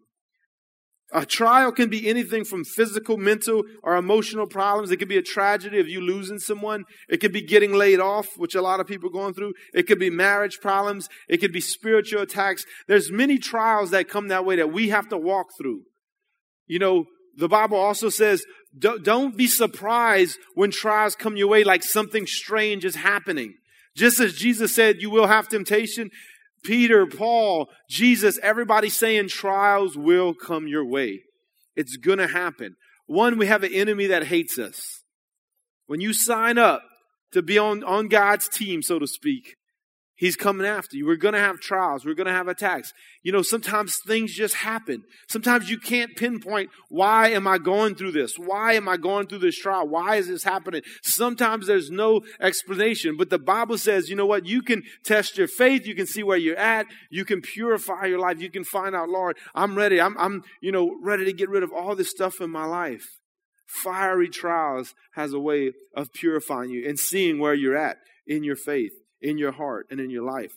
[1.12, 4.92] A trial can be anything from physical, mental, or emotional problems.
[4.92, 6.86] It could be a tragedy of you losing someone.
[7.08, 9.54] It could be getting laid off, which a lot of people are going through.
[9.74, 11.10] It could be marriage problems.
[11.28, 12.64] It could be spiritual attacks.
[12.88, 15.82] There's many trials that come that way that we have to walk through.
[16.68, 18.46] You know, the Bible also says,
[18.78, 23.56] don't be surprised when trials come your way like something strange is happening.
[23.96, 26.12] Just as Jesus said, you will have temptation.
[26.64, 31.22] Peter, Paul, Jesus, everybody saying trials will come your way.
[31.76, 32.76] It's gonna happen.
[33.06, 35.04] One, we have an enemy that hates us.
[35.88, 36.84] When you sign up
[37.32, 39.56] to be on, on God's team, so to speak,
[40.20, 41.08] He's coming after you.
[41.08, 42.04] We're going to have trials.
[42.04, 42.92] We're going to have attacks.
[43.24, 45.04] You know, sometimes things just happen.
[45.30, 48.34] Sometimes you can't pinpoint, why am I going through this?
[48.38, 49.88] Why am I going through this trial?
[49.88, 50.82] Why is this happening?
[51.04, 54.46] Sometimes there's no explanation, but the Bible says, you know what?
[54.46, 55.88] You can test your faith.
[55.88, 56.88] You can see where you're at.
[57.10, 58.42] You can purify your life.
[58.42, 60.02] You can find out, Lord, I'm ready.
[60.02, 63.08] I'm, I'm, you know, ready to get rid of all this stuff in my life.
[63.68, 68.58] Fiery trials has a way of purifying you and seeing where you're at in your
[68.58, 70.54] faith in your heart and in your life.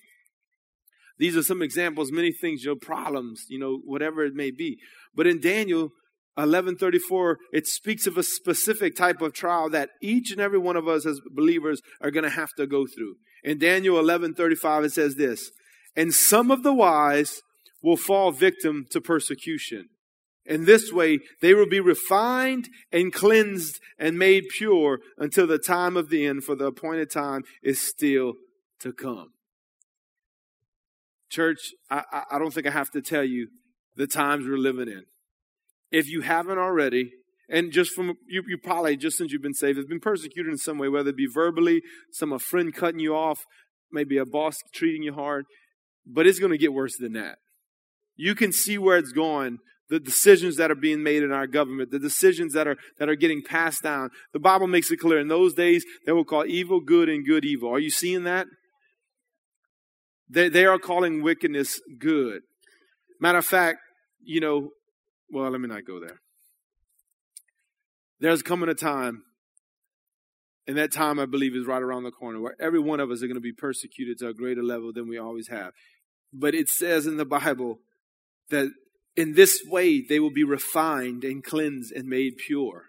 [1.19, 4.79] These are some examples, many things, your problems, you know, whatever it may be.
[5.15, 5.93] But in Daniel
[6.35, 10.89] 1134, it speaks of a specific type of trial that each and every one of
[10.89, 13.17] us as believers are going to have to go through.
[13.45, 15.51] In Daniel 1135, it says this,
[15.95, 17.43] and some of the wise
[17.83, 19.89] will fall victim to persecution.
[20.45, 25.97] In this way, they will be refined and cleansed and made pure until the time
[25.97, 28.35] of the end, for the appointed time is still
[28.83, 29.33] to come.
[31.31, 31.59] Church,
[31.91, 33.49] I, I don't think I have to tell you
[33.97, 35.05] the times we're living in.
[35.91, 37.13] If you haven't already,
[37.49, 40.59] and just from you, you probably just since you've been saved, have been persecuted in
[40.59, 43.45] some way, whether it be verbally, some a friend cutting you off,
[43.91, 45.45] maybe a boss treating you hard,
[46.07, 47.39] but it's going to get worse than that.
[48.17, 49.59] You can see where it's going
[49.93, 53.15] the decisions that are being made in our government, the decisions that are, that are
[53.15, 54.09] getting passed down.
[54.33, 57.45] The Bible makes it clear in those days they will call evil good and good
[57.45, 57.69] evil.
[57.69, 58.47] Are you seeing that?
[60.33, 62.43] They, they are calling wickedness good.
[63.21, 63.81] Matter of fact,
[64.25, 64.71] you know,
[65.31, 66.21] well, let me not go there.
[68.19, 69.25] There's coming a time,
[70.67, 73.23] and that time I believe is right around the corner, where every one of us
[73.23, 75.73] are going to be persecuted to a greater level than we always have.
[76.33, 77.81] But it says in the Bible
[78.49, 78.71] that
[79.17, 82.87] in this way they will be refined and cleansed and made pure.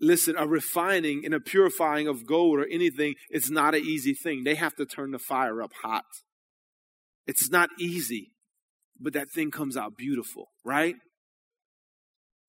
[0.00, 4.44] Listen, a refining and a purifying of gold or anything is not an easy thing.
[4.44, 6.04] They have to turn the fire up hot.
[7.26, 8.32] It's not easy,
[9.00, 10.96] but that thing comes out beautiful, right?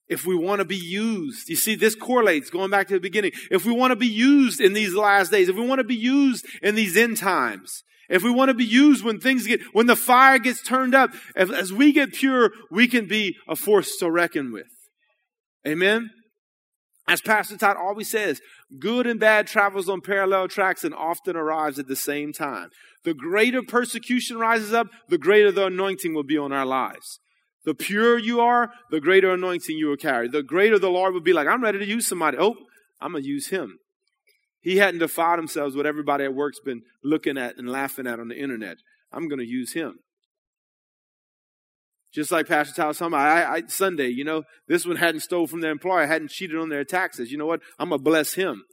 [0.08, 3.32] If we want to be used, you see, this correlates going back to the beginning.
[3.52, 5.96] If we want to be used in these last days, if we want to be
[5.96, 9.88] used in these end times, if we want to be used when things get, when
[9.88, 13.98] the fire gets turned up, if, as we get pure, we can be a force
[13.98, 14.68] to reckon with.
[15.68, 16.10] Amen?
[17.08, 18.42] As Pastor Todd always says,
[18.80, 22.70] good and bad travels on parallel tracks and often arrives at the same time.
[23.06, 27.20] The greater persecution rises up, the greater the anointing will be on our lives.
[27.64, 30.28] The purer you are, the greater anointing you will carry.
[30.28, 32.38] The greater the Lord will be like, I'm ready to use somebody.
[32.38, 32.56] Oh,
[33.00, 33.80] I'm going to use him.
[34.60, 38.28] He hadn't defiled himself what everybody at work's been looking at and laughing at on
[38.28, 38.78] the internet.
[39.14, 40.00] I'm going to use him.
[42.14, 45.72] Just like Pastor Tyler I, I, Sunday, you know, this one hadn't stole from their
[45.72, 47.32] employer, hadn't cheated on their taxes.
[47.32, 47.62] You know what?
[47.78, 48.64] I'm going to bless him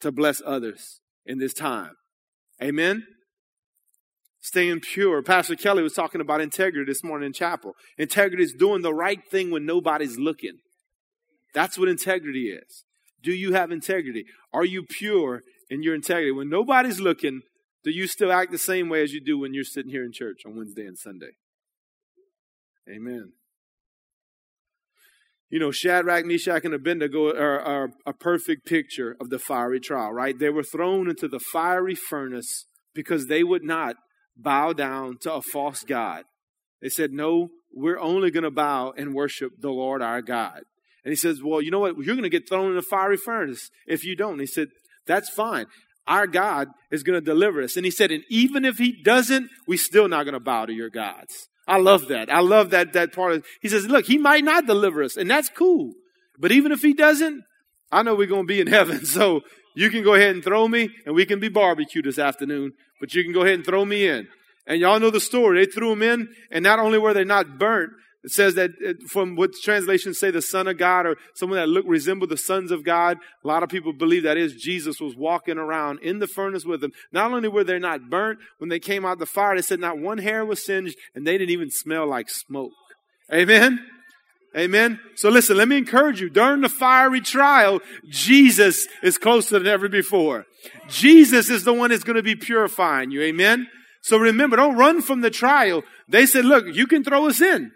[0.00, 1.92] to bless others in this time.
[2.62, 3.06] Amen?
[4.40, 5.22] Staying pure.
[5.22, 7.74] Pastor Kelly was talking about integrity this morning in chapel.
[7.98, 10.58] Integrity is doing the right thing when nobody's looking.
[11.54, 12.84] That's what integrity is.
[13.22, 14.24] Do you have integrity?
[14.52, 16.32] Are you pure in your integrity?
[16.32, 17.42] When nobody's looking,
[17.84, 20.12] do you still act the same way as you do when you're sitting here in
[20.12, 21.32] church on Wednesday and Sunday?
[22.90, 23.32] Amen.
[25.50, 30.12] You know, Shadrach, Meshach, and Abednego are, are a perfect picture of the fiery trial,
[30.12, 30.38] right?
[30.38, 33.96] They were thrown into the fiery furnace because they would not
[34.36, 36.24] bow down to a false God.
[36.80, 40.62] They said, No, we're only going to bow and worship the Lord our God.
[41.04, 41.96] And he says, Well, you know what?
[41.98, 44.32] You're going to get thrown in a fiery furnace if you don't.
[44.32, 44.68] And he said,
[45.06, 45.66] That's fine.
[46.06, 47.76] our God is going to deliver us.
[47.76, 50.72] And he said, and even if he doesn't, we're still not going to bow to
[50.72, 51.48] your gods.
[51.70, 52.32] I love that.
[52.32, 55.30] I love that, that part of, he says, look, he might not deliver us and
[55.30, 55.92] that's cool.
[56.36, 57.44] But even if he doesn't,
[57.92, 59.06] I know we're going to be in heaven.
[59.06, 59.42] So
[59.76, 63.14] you can go ahead and throw me and we can be barbecue this afternoon, but
[63.14, 64.26] you can go ahead and throw me in.
[64.66, 65.64] And y'all know the story.
[65.64, 68.92] They threw him in and not only were they not burnt, it says that uh,
[69.08, 72.70] from what translations say the son of God or someone that look resemble the sons
[72.70, 73.18] of God.
[73.42, 76.82] A lot of people believe that is Jesus was walking around in the furnace with
[76.82, 76.92] them.
[77.12, 79.98] Not only were they not burnt, when they came out the fire, they said not
[79.98, 82.72] one hair was singed and they didn't even smell like smoke.
[83.32, 83.86] Amen.
[84.54, 84.98] Amen.
[85.14, 86.28] So listen, let me encourage you.
[86.28, 90.44] During the fiery trial, Jesus is closer than ever before.
[90.88, 93.22] Jesus is the one that's going to be purifying you.
[93.22, 93.68] Amen.
[94.02, 95.84] So remember, don't run from the trial.
[96.08, 97.70] They said, look, you can throw us in.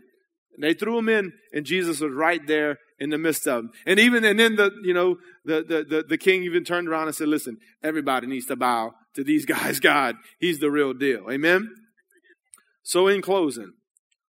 [0.54, 3.70] And they threw him in, and Jesus was right there in the midst of them.
[3.86, 7.08] And even, and then the, you know, the, the, the, the king even turned around
[7.08, 10.16] and said, listen, everybody needs to bow to these guys, God.
[10.38, 11.26] He's the real deal.
[11.30, 11.74] Amen?
[12.82, 13.72] So in closing,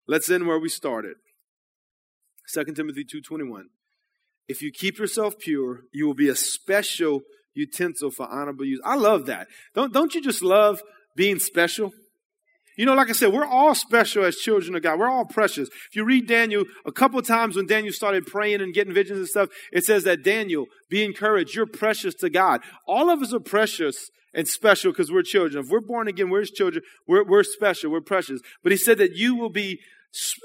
[0.06, 1.16] let's end where we started.
[2.52, 3.64] 2 Timothy 2.21.
[4.46, 7.22] If you keep yourself pure, you will be a special
[7.54, 8.80] utensil for honorable use.
[8.84, 9.48] I love that.
[9.74, 10.82] Don't, don't you just love
[11.16, 11.92] being special?
[12.76, 14.98] You know, like I said, we're all special as children of God.
[14.98, 15.68] We're all precious.
[15.68, 19.28] If you read Daniel, a couple times when Daniel started praying and getting visions and
[19.28, 21.54] stuff, it says that Daniel, be encouraged.
[21.54, 22.62] You're precious to God.
[22.87, 25.64] All of us are precious and special because we're children.
[25.64, 26.82] If we're born again, we're his children.
[27.06, 27.90] We're, we're special.
[27.90, 28.40] We're precious.
[28.62, 29.80] But he said that you will be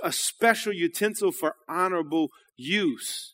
[0.04, 3.34] a special utensil for honorable use.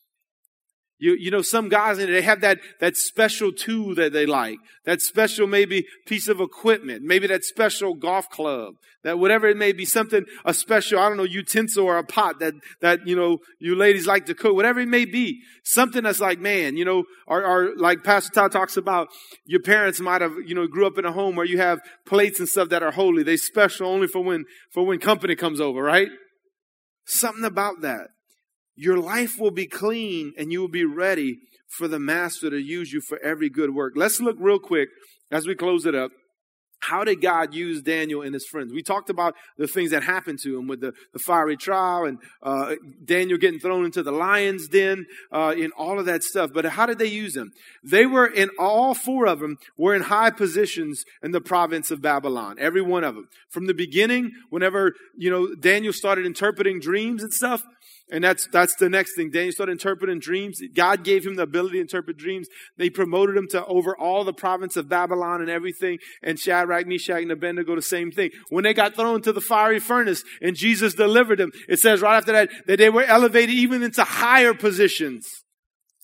[0.97, 4.59] You, you know, some guys, they have that, that special tool that they like.
[4.85, 7.03] That special maybe piece of equipment.
[7.03, 8.75] Maybe that special golf club.
[9.03, 12.39] That whatever it may be, something, a special, I don't know, utensil or a pot
[12.39, 14.55] that, that, you know, you ladies like to cook.
[14.55, 15.41] Whatever it may be.
[15.63, 19.09] Something that's like, man, you know, or, or like Pastor Todd talks about,
[19.45, 22.39] your parents might have, you know, grew up in a home where you have plates
[22.39, 23.21] and stuff that are holy.
[23.21, 26.09] They special only for when, for when company comes over, right?
[27.05, 28.07] Something about that.
[28.75, 32.91] Your life will be clean and you will be ready for the master to use
[32.91, 33.93] you for every good work.
[33.95, 34.89] Let's look real quick
[35.31, 36.11] as we close it up.
[36.81, 38.71] How did God use Daniel and his friends?
[38.71, 42.19] We talked about the things that happened to him with the, the fiery trial and
[42.43, 46.51] uh, Daniel getting thrown into the lion's den uh, and all of that stuff.
[46.53, 47.51] But how did they use him?
[47.83, 52.03] They were in all four of them were in high positions in the province of
[52.03, 52.57] Babylon.
[52.59, 53.29] Every one of them.
[53.49, 57.63] From the beginning, whenever you know Daniel started interpreting dreams and stuff,
[58.11, 59.31] and that's, that's the next thing.
[59.31, 60.61] Daniel started interpreting dreams.
[60.75, 62.47] God gave him the ability to interpret dreams.
[62.77, 65.97] They promoted him to over all the province of Babylon and everything.
[66.21, 68.29] And Shadrach, Meshach, and Abednego, the same thing.
[68.49, 72.17] When they got thrown into the fiery furnace and Jesus delivered them, it says right
[72.17, 75.27] after that, that they were elevated even into higher positions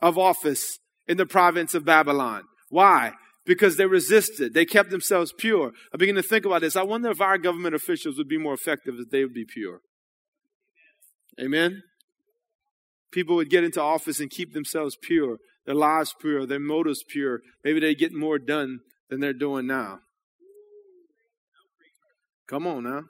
[0.01, 2.43] of office in the province of Babylon.
[2.69, 3.11] Why?
[3.45, 4.55] Because they resisted.
[4.55, 5.71] They kept themselves pure.
[5.93, 6.75] I begin to think about this.
[6.75, 9.81] I wonder if our government officials would be more effective if they would be pure.
[11.39, 11.83] Amen?
[13.11, 17.41] People would get into office and keep themselves pure, their lives pure, their motives pure.
[17.63, 19.99] Maybe they get more done than they're doing now.
[22.47, 23.03] Come on now.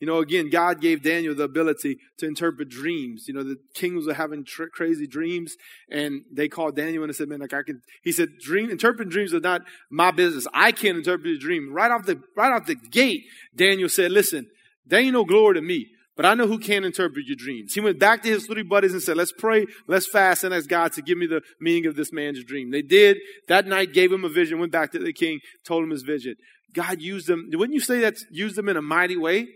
[0.00, 3.24] You know, again, God gave Daniel the ability to interpret dreams.
[3.28, 5.56] You know, the kings were having tr- crazy dreams,
[5.90, 9.32] and they called Daniel and said, "Man, like I can." He said, "Dream interpreting dreams
[9.32, 10.46] are not my business.
[10.52, 14.50] I can't interpret a dream." Right off the right off the gate, Daniel said, "Listen,
[14.84, 15.88] there ain't no glory to me.
[16.16, 17.74] But I know who can interpret your dreams.
[17.74, 20.66] He went back to his three buddies and said, let's pray, let's fast, and ask
[20.66, 22.70] God to give me the meaning of this man's dream.
[22.70, 23.18] They did.
[23.48, 26.36] That night gave him a vision, went back to the king, told him his vision.
[26.74, 27.48] God used them.
[27.52, 29.46] Wouldn't you say that used them in a mighty way?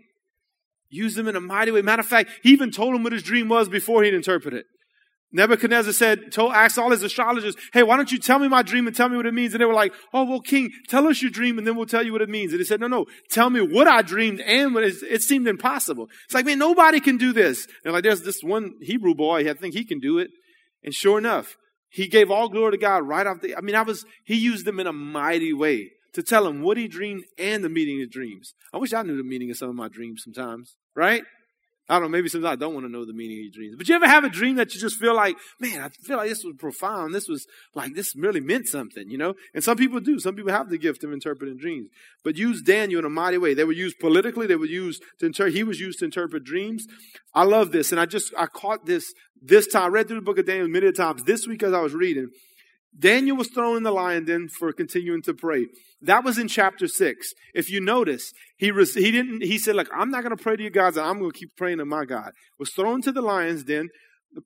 [0.90, 1.82] Used them in a mighty way.
[1.82, 4.66] Matter of fact, he even told him what his dream was before he'd interpret it.
[5.32, 8.86] Nebuchadnezzar said, told, asked all his astrologers, hey, why don't you tell me my dream
[8.86, 9.54] and tell me what it means?
[9.54, 12.04] And they were like, oh, well, king, tell us your dream and then we'll tell
[12.04, 12.52] you what it means.
[12.52, 15.46] And he said, no, no, tell me what I dreamed and what it, it seemed
[15.46, 16.08] impossible.
[16.24, 17.66] It's like, man, nobody can do this.
[17.84, 20.30] And like, there's this one Hebrew boy, I think he can do it.
[20.82, 21.56] And sure enough,
[21.90, 24.64] he gave all glory to God right off the, I mean, I was, he used
[24.64, 28.10] them in a mighty way to tell him what he dreamed and the meaning of
[28.10, 28.54] dreams.
[28.72, 31.22] I wish I knew the meaning of some of my dreams sometimes, right?
[31.90, 33.74] I don't know, maybe sometimes I don't want to know the meaning of your dreams.
[33.76, 36.28] But you ever have a dream that you just feel like, man, I feel like
[36.28, 37.12] this was profound.
[37.12, 39.34] This was like, this really meant something, you know?
[39.54, 40.20] And some people do.
[40.20, 41.88] Some people have the gift of interpreting dreams.
[42.22, 43.54] But use Daniel in a mighty way.
[43.54, 44.46] They were used politically.
[44.46, 46.86] They were used to interpret, he was used to interpret dreams.
[47.34, 47.90] I love this.
[47.90, 49.12] And I just, I caught this
[49.42, 49.84] this time.
[49.84, 52.28] I read through the book of Daniel many times this week as I was reading.
[52.98, 55.66] Daniel was thrown in the lion den for continuing to pray.
[56.02, 57.32] That was in chapter six.
[57.54, 60.56] If you notice, he was, he didn't, he said, like, I'm not going to pray
[60.56, 60.98] to your gods.
[60.98, 62.32] I'm going to keep praying to my God.
[62.58, 63.88] Was thrown to the lion's den.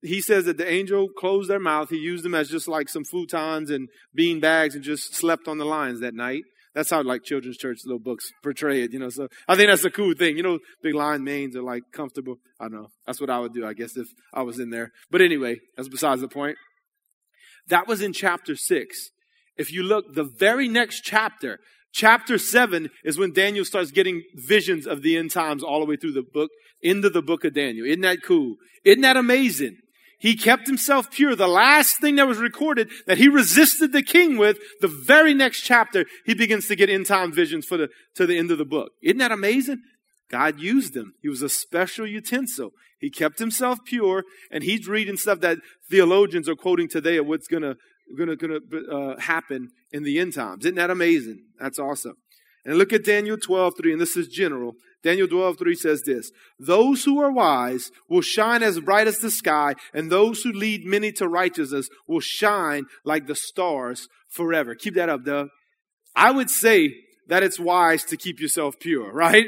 [0.02, 1.90] he says that the angel closed their mouth.
[1.90, 5.58] He used them as just like some futons and bean bags and just slept on
[5.58, 6.42] the lions that night.
[6.74, 9.08] That's how like children's church little books portray it, you know.
[9.08, 10.36] So I think that's a cool thing.
[10.36, 12.36] You know, big lion manes are like comfortable.
[12.60, 12.88] I know.
[13.06, 14.90] That's what I would do, I guess, if I was in there.
[15.10, 16.56] But anyway, that's besides the point.
[17.68, 19.10] That was in chapter six.
[19.56, 21.60] If you look, the very next chapter,
[21.92, 25.96] chapter seven, is when Daniel starts getting visions of the end times all the way
[25.96, 26.50] through the book,
[26.82, 27.86] into the book of Daniel.
[27.86, 28.56] Isn't that cool?
[28.84, 29.78] Isn't that amazing?
[30.18, 31.34] He kept himself pure.
[31.34, 35.62] The last thing that was recorded that he resisted the king with, the very next
[35.62, 38.64] chapter, he begins to get end time visions for the, to the end of the
[38.64, 38.92] book.
[39.02, 39.82] Isn't that amazing?
[40.34, 41.14] God used him.
[41.22, 42.72] He was a special utensil.
[42.98, 45.58] He kept himself pure, and he's reading stuff that
[45.88, 47.76] theologians are quoting today of what's gonna
[48.18, 48.58] gonna gonna
[48.92, 50.64] uh, happen in the end times.
[50.64, 51.44] Isn't that amazing?
[51.60, 52.16] That's awesome.
[52.64, 54.72] And look at Daniel 12, 3, and this is general.
[55.04, 59.30] Daniel 12, 3 says this Those who are wise will shine as bright as the
[59.30, 64.74] sky, and those who lead many to righteousness will shine like the stars forever.
[64.74, 65.50] Keep that up, Doug.
[66.16, 66.92] I would say
[67.28, 69.46] that it's wise to keep yourself pure, right?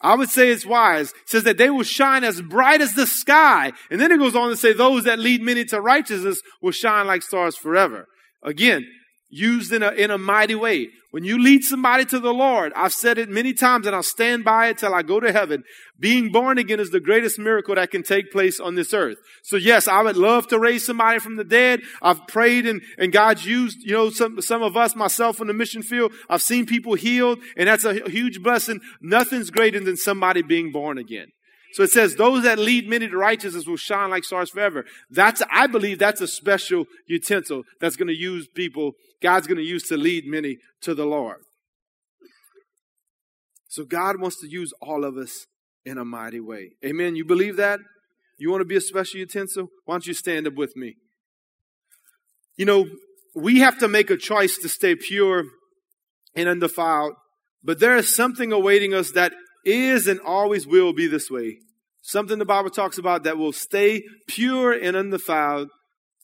[0.00, 1.10] I would say it's wise.
[1.10, 3.72] It says that they will shine as bright as the sky.
[3.90, 7.06] And then it goes on to say those that lead many to righteousness will shine
[7.06, 8.06] like stars forever.
[8.42, 8.86] Again,
[9.30, 10.88] used in a, in a mighty way.
[11.12, 14.44] When you lead somebody to the Lord, I've said it many times and I'll stand
[14.44, 15.64] by it till I go to heaven.
[15.98, 19.18] Being born again is the greatest miracle that can take place on this earth.
[19.42, 21.80] So yes, I would love to raise somebody from the dead.
[22.00, 25.52] I've prayed and, and God's used, you know, some, some of us, myself in the
[25.52, 26.12] mission field.
[26.28, 28.80] I've seen people healed and that's a huge blessing.
[29.00, 31.26] Nothing's greater than somebody being born again.
[31.72, 34.84] So it says, those that lead many to righteousness will shine like stars forever.
[35.08, 38.92] That's, I believe that's a special utensil that's going to use people,
[39.22, 41.38] God's going to use to lead many to the Lord.
[43.68, 45.46] So God wants to use all of us
[45.84, 46.72] in a mighty way.
[46.84, 47.14] Amen.
[47.14, 47.78] You believe that?
[48.36, 49.68] You want to be a special utensil?
[49.84, 50.96] Why don't you stand up with me?
[52.56, 52.86] You know,
[53.34, 55.44] we have to make a choice to stay pure
[56.34, 57.14] and undefiled,
[57.62, 59.32] but there is something awaiting us that
[59.64, 61.58] is and always will be this way.
[62.02, 65.68] Something the Bible talks about that will stay pure and undefiled,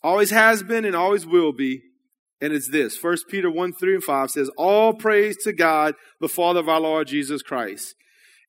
[0.02, 1.82] always has been and always will be.
[2.40, 3.02] And it's this.
[3.02, 6.80] 1 Peter 1, 3 and 5 says, All praise to God, the Father of our
[6.80, 7.94] Lord Jesus Christ.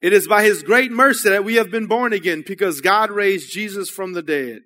[0.01, 3.51] It is by his great mercy that we have been born again because God raised
[3.51, 4.59] Jesus from the dead.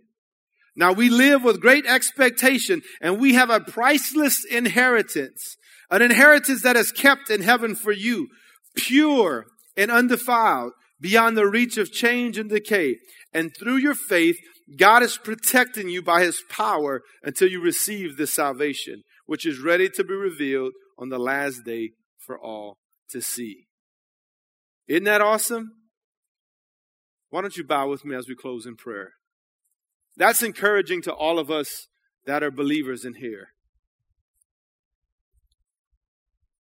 [0.75, 5.57] Now we live with great expectation and we have a priceless inheritance,
[5.89, 8.27] an inheritance that is kept in heaven for you,
[8.75, 9.45] pure
[9.75, 12.97] and undefiled, beyond the reach of change and decay.
[13.33, 14.37] And through your faith,
[14.77, 19.89] God is protecting you by his power until you receive this salvation, which is ready
[19.89, 22.77] to be revealed on the last day for all
[23.09, 23.65] to see.
[24.87, 25.71] Isn't that awesome?
[27.29, 29.11] Why don't you bow with me as we close in prayer?
[30.17, 31.87] That's encouraging to all of us
[32.25, 33.47] that are believers in here.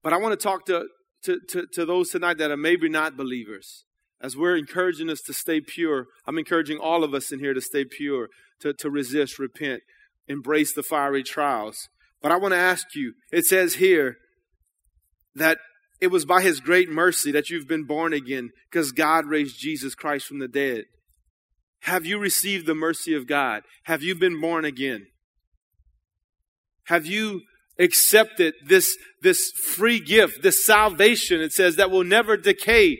[0.01, 0.87] But I want to talk to
[1.23, 3.85] to, to, to those tonight that are maybe not believers.
[4.21, 7.61] As we're encouraging us to stay pure, I'm encouraging all of us in here to
[7.61, 8.29] stay pure,
[8.61, 9.81] to, to resist, repent,
[10.27, 11.89] embrace the fiery trials.
[12.21, 14.17] But I want to ask you, it says here
[15.35, 15.57] that
[15.99, 19.95] it was by his great mercy that you've been born again because God raised Jesus
[19.95, 20.85] Christ from the dead.
[21.81, 23.63] Have you received the mercy of God?
[23.83, 25.07] Have you been born again?
[26.85, 27.41] Have you
[27.81, 32.99] accepted this, this free gift, this salvation, it says, that will never decay,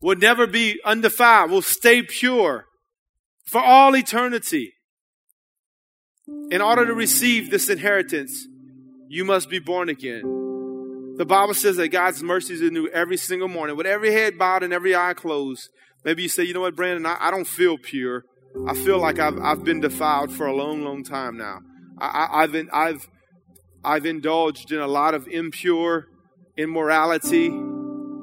[0.00, 2.66] will never be undefiled, will stay pure
[3.44, 4.72] for all eternity.
[6.50, 8.46] In order to receive this inheritance,
[9.08, 10.22] you must be born again.
[11.16, 13.76] The Bible says that God's mercies are new every single morning.
[13.76, 15.68] With every head bowed and every eye closed,
[16.04, 18.24] maybe you say, you know what, Brandon, I, I don't feel pure.
[18.66, 21.60] I feel like I've, I've been defiled for a long, long time now.
[22.00, 23.08] I, have been, I've,
[23.84, 26.06] I've indulged in a lot of impure
[26.56, 27.52] immorality,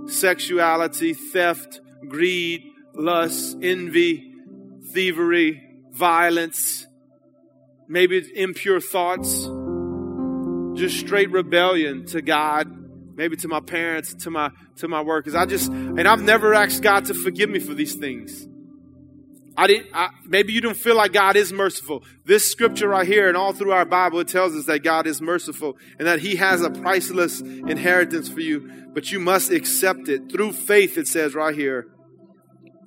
[0.07, 4.33] sexuality, theft, greed, lust, envy,
[4.91, 6.85] thievery, violence,
[7.87, 9.49] maybe impure thoughts,
[10.77, 12.67] just straight rebellion to God,
[13.15, 15.33] maybe to my parents, to my to my workers.
[15.33, 18.47] I just and I've never asked God to forgive me for these things.
[19.57, 22.03] I didn't, I, maybe you don't feel like God is merciful.
[22.25, 25.21] This scripture right here and all through our Bible, it tells us that God is
[25.21, 30.29] merciful and that He has a priceless inheritance for you, but you must accept it.
[30.31, 31.87] Through faith, it says right here,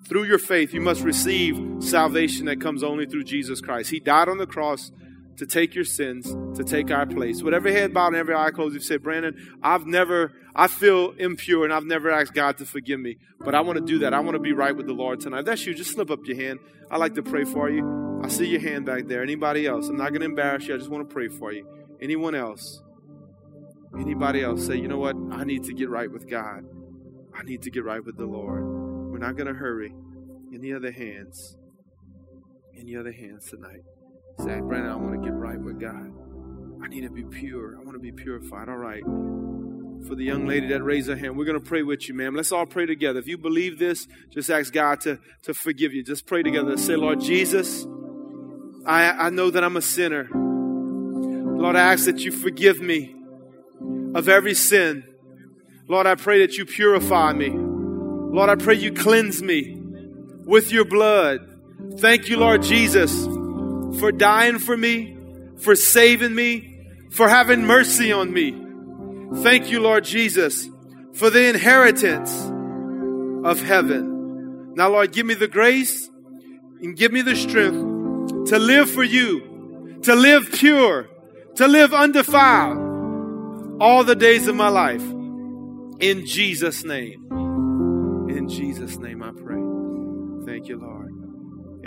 [0.08, 3.90] through your faith, you must receive salvation that comes only through Jesus Christ.
[3.90, 4.90] He died on the cross
[5.38, 7.42] to take your sins, to take our place.
[7.42, 11.64] Whatever head bowed and every eye closed, you say, Brandon, I've never, I feel impure
[11.64, 13.16] and I've never asked God to forgive me.
[13.40, 14.12] But I want to do that.
[14.14, 15.40] I want to be right with the Lord tonight.
[15.40, 16.58] If that's you, just slip up your hand.
[16.90, 18.20] I'd like to pray for you.
[18.22, 19.22] I see your hand back there.
[19.22, 19.88] Anybody else?
[19.88, 20.74] I'm not going to embarrass you.
[20.74, 21.66] I just want to pray for you.
[22.00, 22.82] Anyone else?
[23.98, 25.16] Anybody else say, you know what?
[25.30, 26.64] I need to get right with God.
[27.34, 28.62] I need to get right with the Lord.
[28.64, 29.94] We're not going to hurry.
[30.52, 31.56] Any other hands?
[32.76, 33.82] Any other hands tonight?
[34.38, 36.12] Say, Brandon, I want to get right with God.
[36.82, 37.76] I need to be pure.
[37.76, 38.68] I want to be purified.
[38.68, 39.02] All right.
[40.06, 42.36] For the young lady that raised her hand, we're going to pray with you, ma'am.
[42.36, 43.18] Let's all pray together.
[43.18, 46.04] If you believe this, just ask God to, to forgive you.
[46.04, 46.76] Just pray together.
[46.76, 47.84] Say, Lord Jesus,
[48.86, 50.28] I, I know that I'm a sinner.
[50.32, 53.16] Lord, I ask that you forgive me
[54.14, 55.02] of every sin.
[55.88, 57.50] Lord, I pray that you purify me.
[57.50, 59.80] Lord, I pray you cleanse me
[60.44, 61.40] with your blood.
[61.98, 63.26] Thank you, Lord Jesus,
[63.98, 65.16] for dying for me,
[65.58, 66.78] for saving me,
[67.10, 68.54] for having mercy on me.
[69.42, 70.68] Thank you, Lord Jesus,
[71.14, 72.32] for the inheritance
[73.44, 74.74] of heaven.
[74.74, 76.08] Now, Lord, give me the grace
[76.80, 81.08] and give me the strength to live for you, to live pure,
[81.56, 82.78] to live undefiled
[83.80, 85.02] all the days of my life.
[86.00, 87.26] In Jesus' name.
[88.30, 89.60] In Jesus' name I pray.
[90.46, 91.07] Thank you, Lord.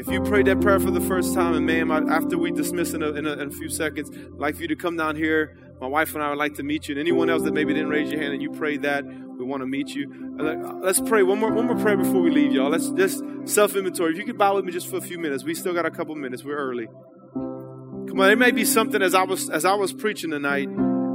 [0.02, 3.04] If you prayed that prayer for the first time, and ma'am, after we dismiss in
[3.04, 5.56] a, in a, in a few seconds, I'd like for you to come down here.
[5.80, 6.94] My wife and I would like to meet you.
[6.94, 9.62] And anyone else that maybe didn't raise your hand and you prayed that, we want
[9.62, 10.36] to meet you.
[10.40, 12.72] Uh, let's pray one more one more prayer before we leave, y'all.
[12.72, 14.14] Let's just self inventory.
[14.14, 15.92] If you could bow with me just for a few minutes, we still got a
[15.92, 16.44] couple minutes.
[16.44, 16.88] We're early.
[17.36, 20.70] Come on, it may be something as I was as I was preaching tonight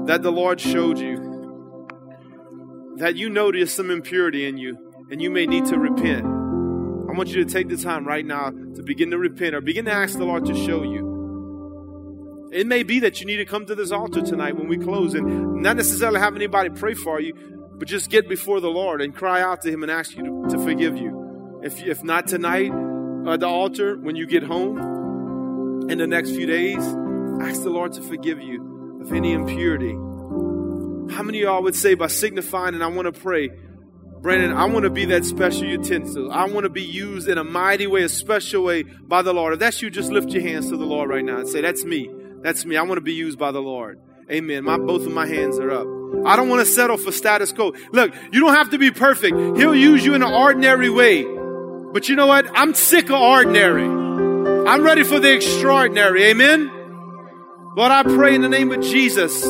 [0.07, 1.89] that the Lord showed you
[2.99, 4.79] that you there's some impurity in you
[5.11, 6.36] and you may need to repent.
[7.17, 9.87] I want you to take the time right now to begin to repent or begin
[9.87, 12.51] to ask the Lord to show you.
[12.53, 15.15] It may be that you need to come to this altar tonight when we close
[15.15, 17.33] and not necessarily have anybody pray for you,
[17.79, 20.59] but just get before the Lord and cry out to Him and ask you to,
[20.59, 21.61] to forgive you.
[21.65, 22.71] If, if not tonight
[23.27, 26.85] at the altar, when you get home in the next few days,
[27.41, 29.97] ask the Lord to forgive you of any impurity
[31.11, 33.51] how many of y'all would say by signifying, and I want to pray,
[34.27, 36.33] Brandon, I want to be that special utensil.
[36.33, 39.53] I want to be used in a mighty way, a special way by the Lord.
[39.53, 41.85] If that's you, just lift your hands to the Lord right now and say, That's
[41.85, 42.11] me.
[42.43, 42.77] That's me.
[42.77, 44.01] I want to be used by the Lord.
[44.29, 44.65] Amen.
[44.65, 45.87] My, both of my hands are up.
[46.27, 47.73] I don't want to settle for status quo.
[47.93, 49.37] Look, you don't have to be perfect.
[49.37, 51.25] He'll use you in an ordinary way.
[51.93, 52.51] But you know what?
[52.53, 53.85] I'm sick of ordinary.
[53.85, 56.25] I'm ready for the extraordinary.
[56.25, 56.67] Amen.
[57.77, 59.45] Lord, I pray in the name of Jesus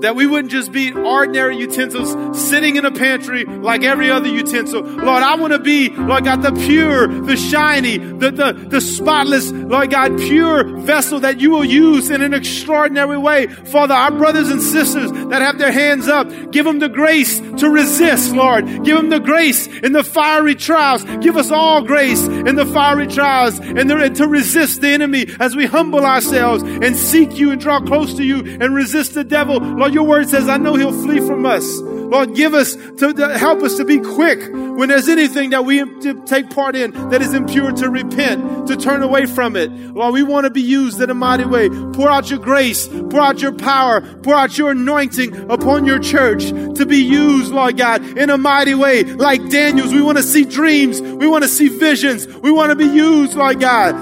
[0.00, 2.14] that we wouldn't just be ordinary utensils
[2.48, 4.82] sitting in a pantry like every other utensil.
[4.82, 9.50] Lord, I want to be, Lord God, the pure, the shiny, the, the, the spotless,
[9.50, 13.46] Lord God, pure vessel that you will use in an extraordinary way.
[13.46, 17.68] Father, our brothers and sisters that have their hands up, give them the grace to
[17.68, 18.66] resist, Lord.
[18.84, 21.04] Give them the grace in the fiery trials.
[21.20, 25.26] Give us all grace in the fiery trials and, the, and to resist the enemy
[25.40, 29.24] as we humble ourselves and seek you and draw close to you and resist the
[29.24, 29.58] devil.
[29.58, 31.80] Lord, your word says, I know he'll flee from us.
[31.80, 35.82] Lord, give us to, to help us to be quick when there's anything that we
[36.26, 39.70] take part in that is impure to repent, to turn away from it.
[39.70, 41.68] Lord, we want to be used in a mighty way.
[41.68, 46.44] Pour out your grace, pour out your power, pour out your anointing upon your church
[46.48, 49.04] to be used, Lord God, in a mighty way.
[49.04, 51.00] Like Daniel's, we want to see dreams.
[51.00, 52.26] We want to see visions.
[52.28, 53.94] We want to be used, Lord God,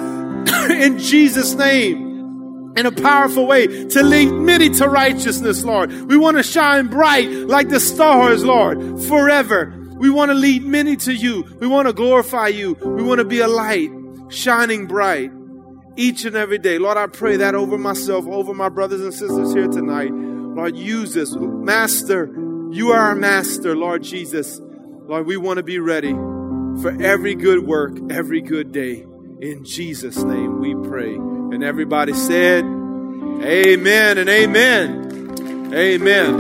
[0.70, 2.01] in Jesus' name
[2.76, 5.90] in a powerful way to lead many to righteousness, Lord.
[6.08, 9.78] We want to shine bright like the stars, Lord, forever.
[9.96, 11.44] We want to lead many to you.
[11.60, 12.74] We want to glorify you.
[12.74, 13.90] We want to be a light
[14.30, 15.30] shining bright
[15.96, 16.78] each and every day.
[16.78, 20.10] Lord, I pray that over myself, over my brothers and sisters here tonight.
[20.12, 21.34] Lord, use this.
[21.36, 22.26] Master,
[22.70, 24.60] you are our master, Lord Jesus.
[24.60, 29.04] Lord, we want to be ready for every good work, every good day.
[29.40, 31.31] In Jesus' name we pray.
[31.52, 35.74] And everybody said, Amen and amen.
[35.74, 36.34] Amen.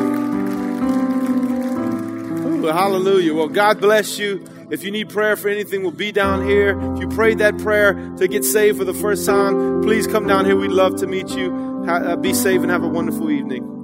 [2.46, 3.34] Ooh, hallelujah.
[3.34, 4.42] Well, God bless you.
[4.70, 6.80] If you need prayer for anything, we'll be down here.
[6.94, 10.46] If you prayed that prayer to get saved for the first time, please come down
[10.46, 10.56] here.
[10.56, 11.84] We'd love to meet you.
[11.86, 13.81] Uh, be safe and have a wonderful evening.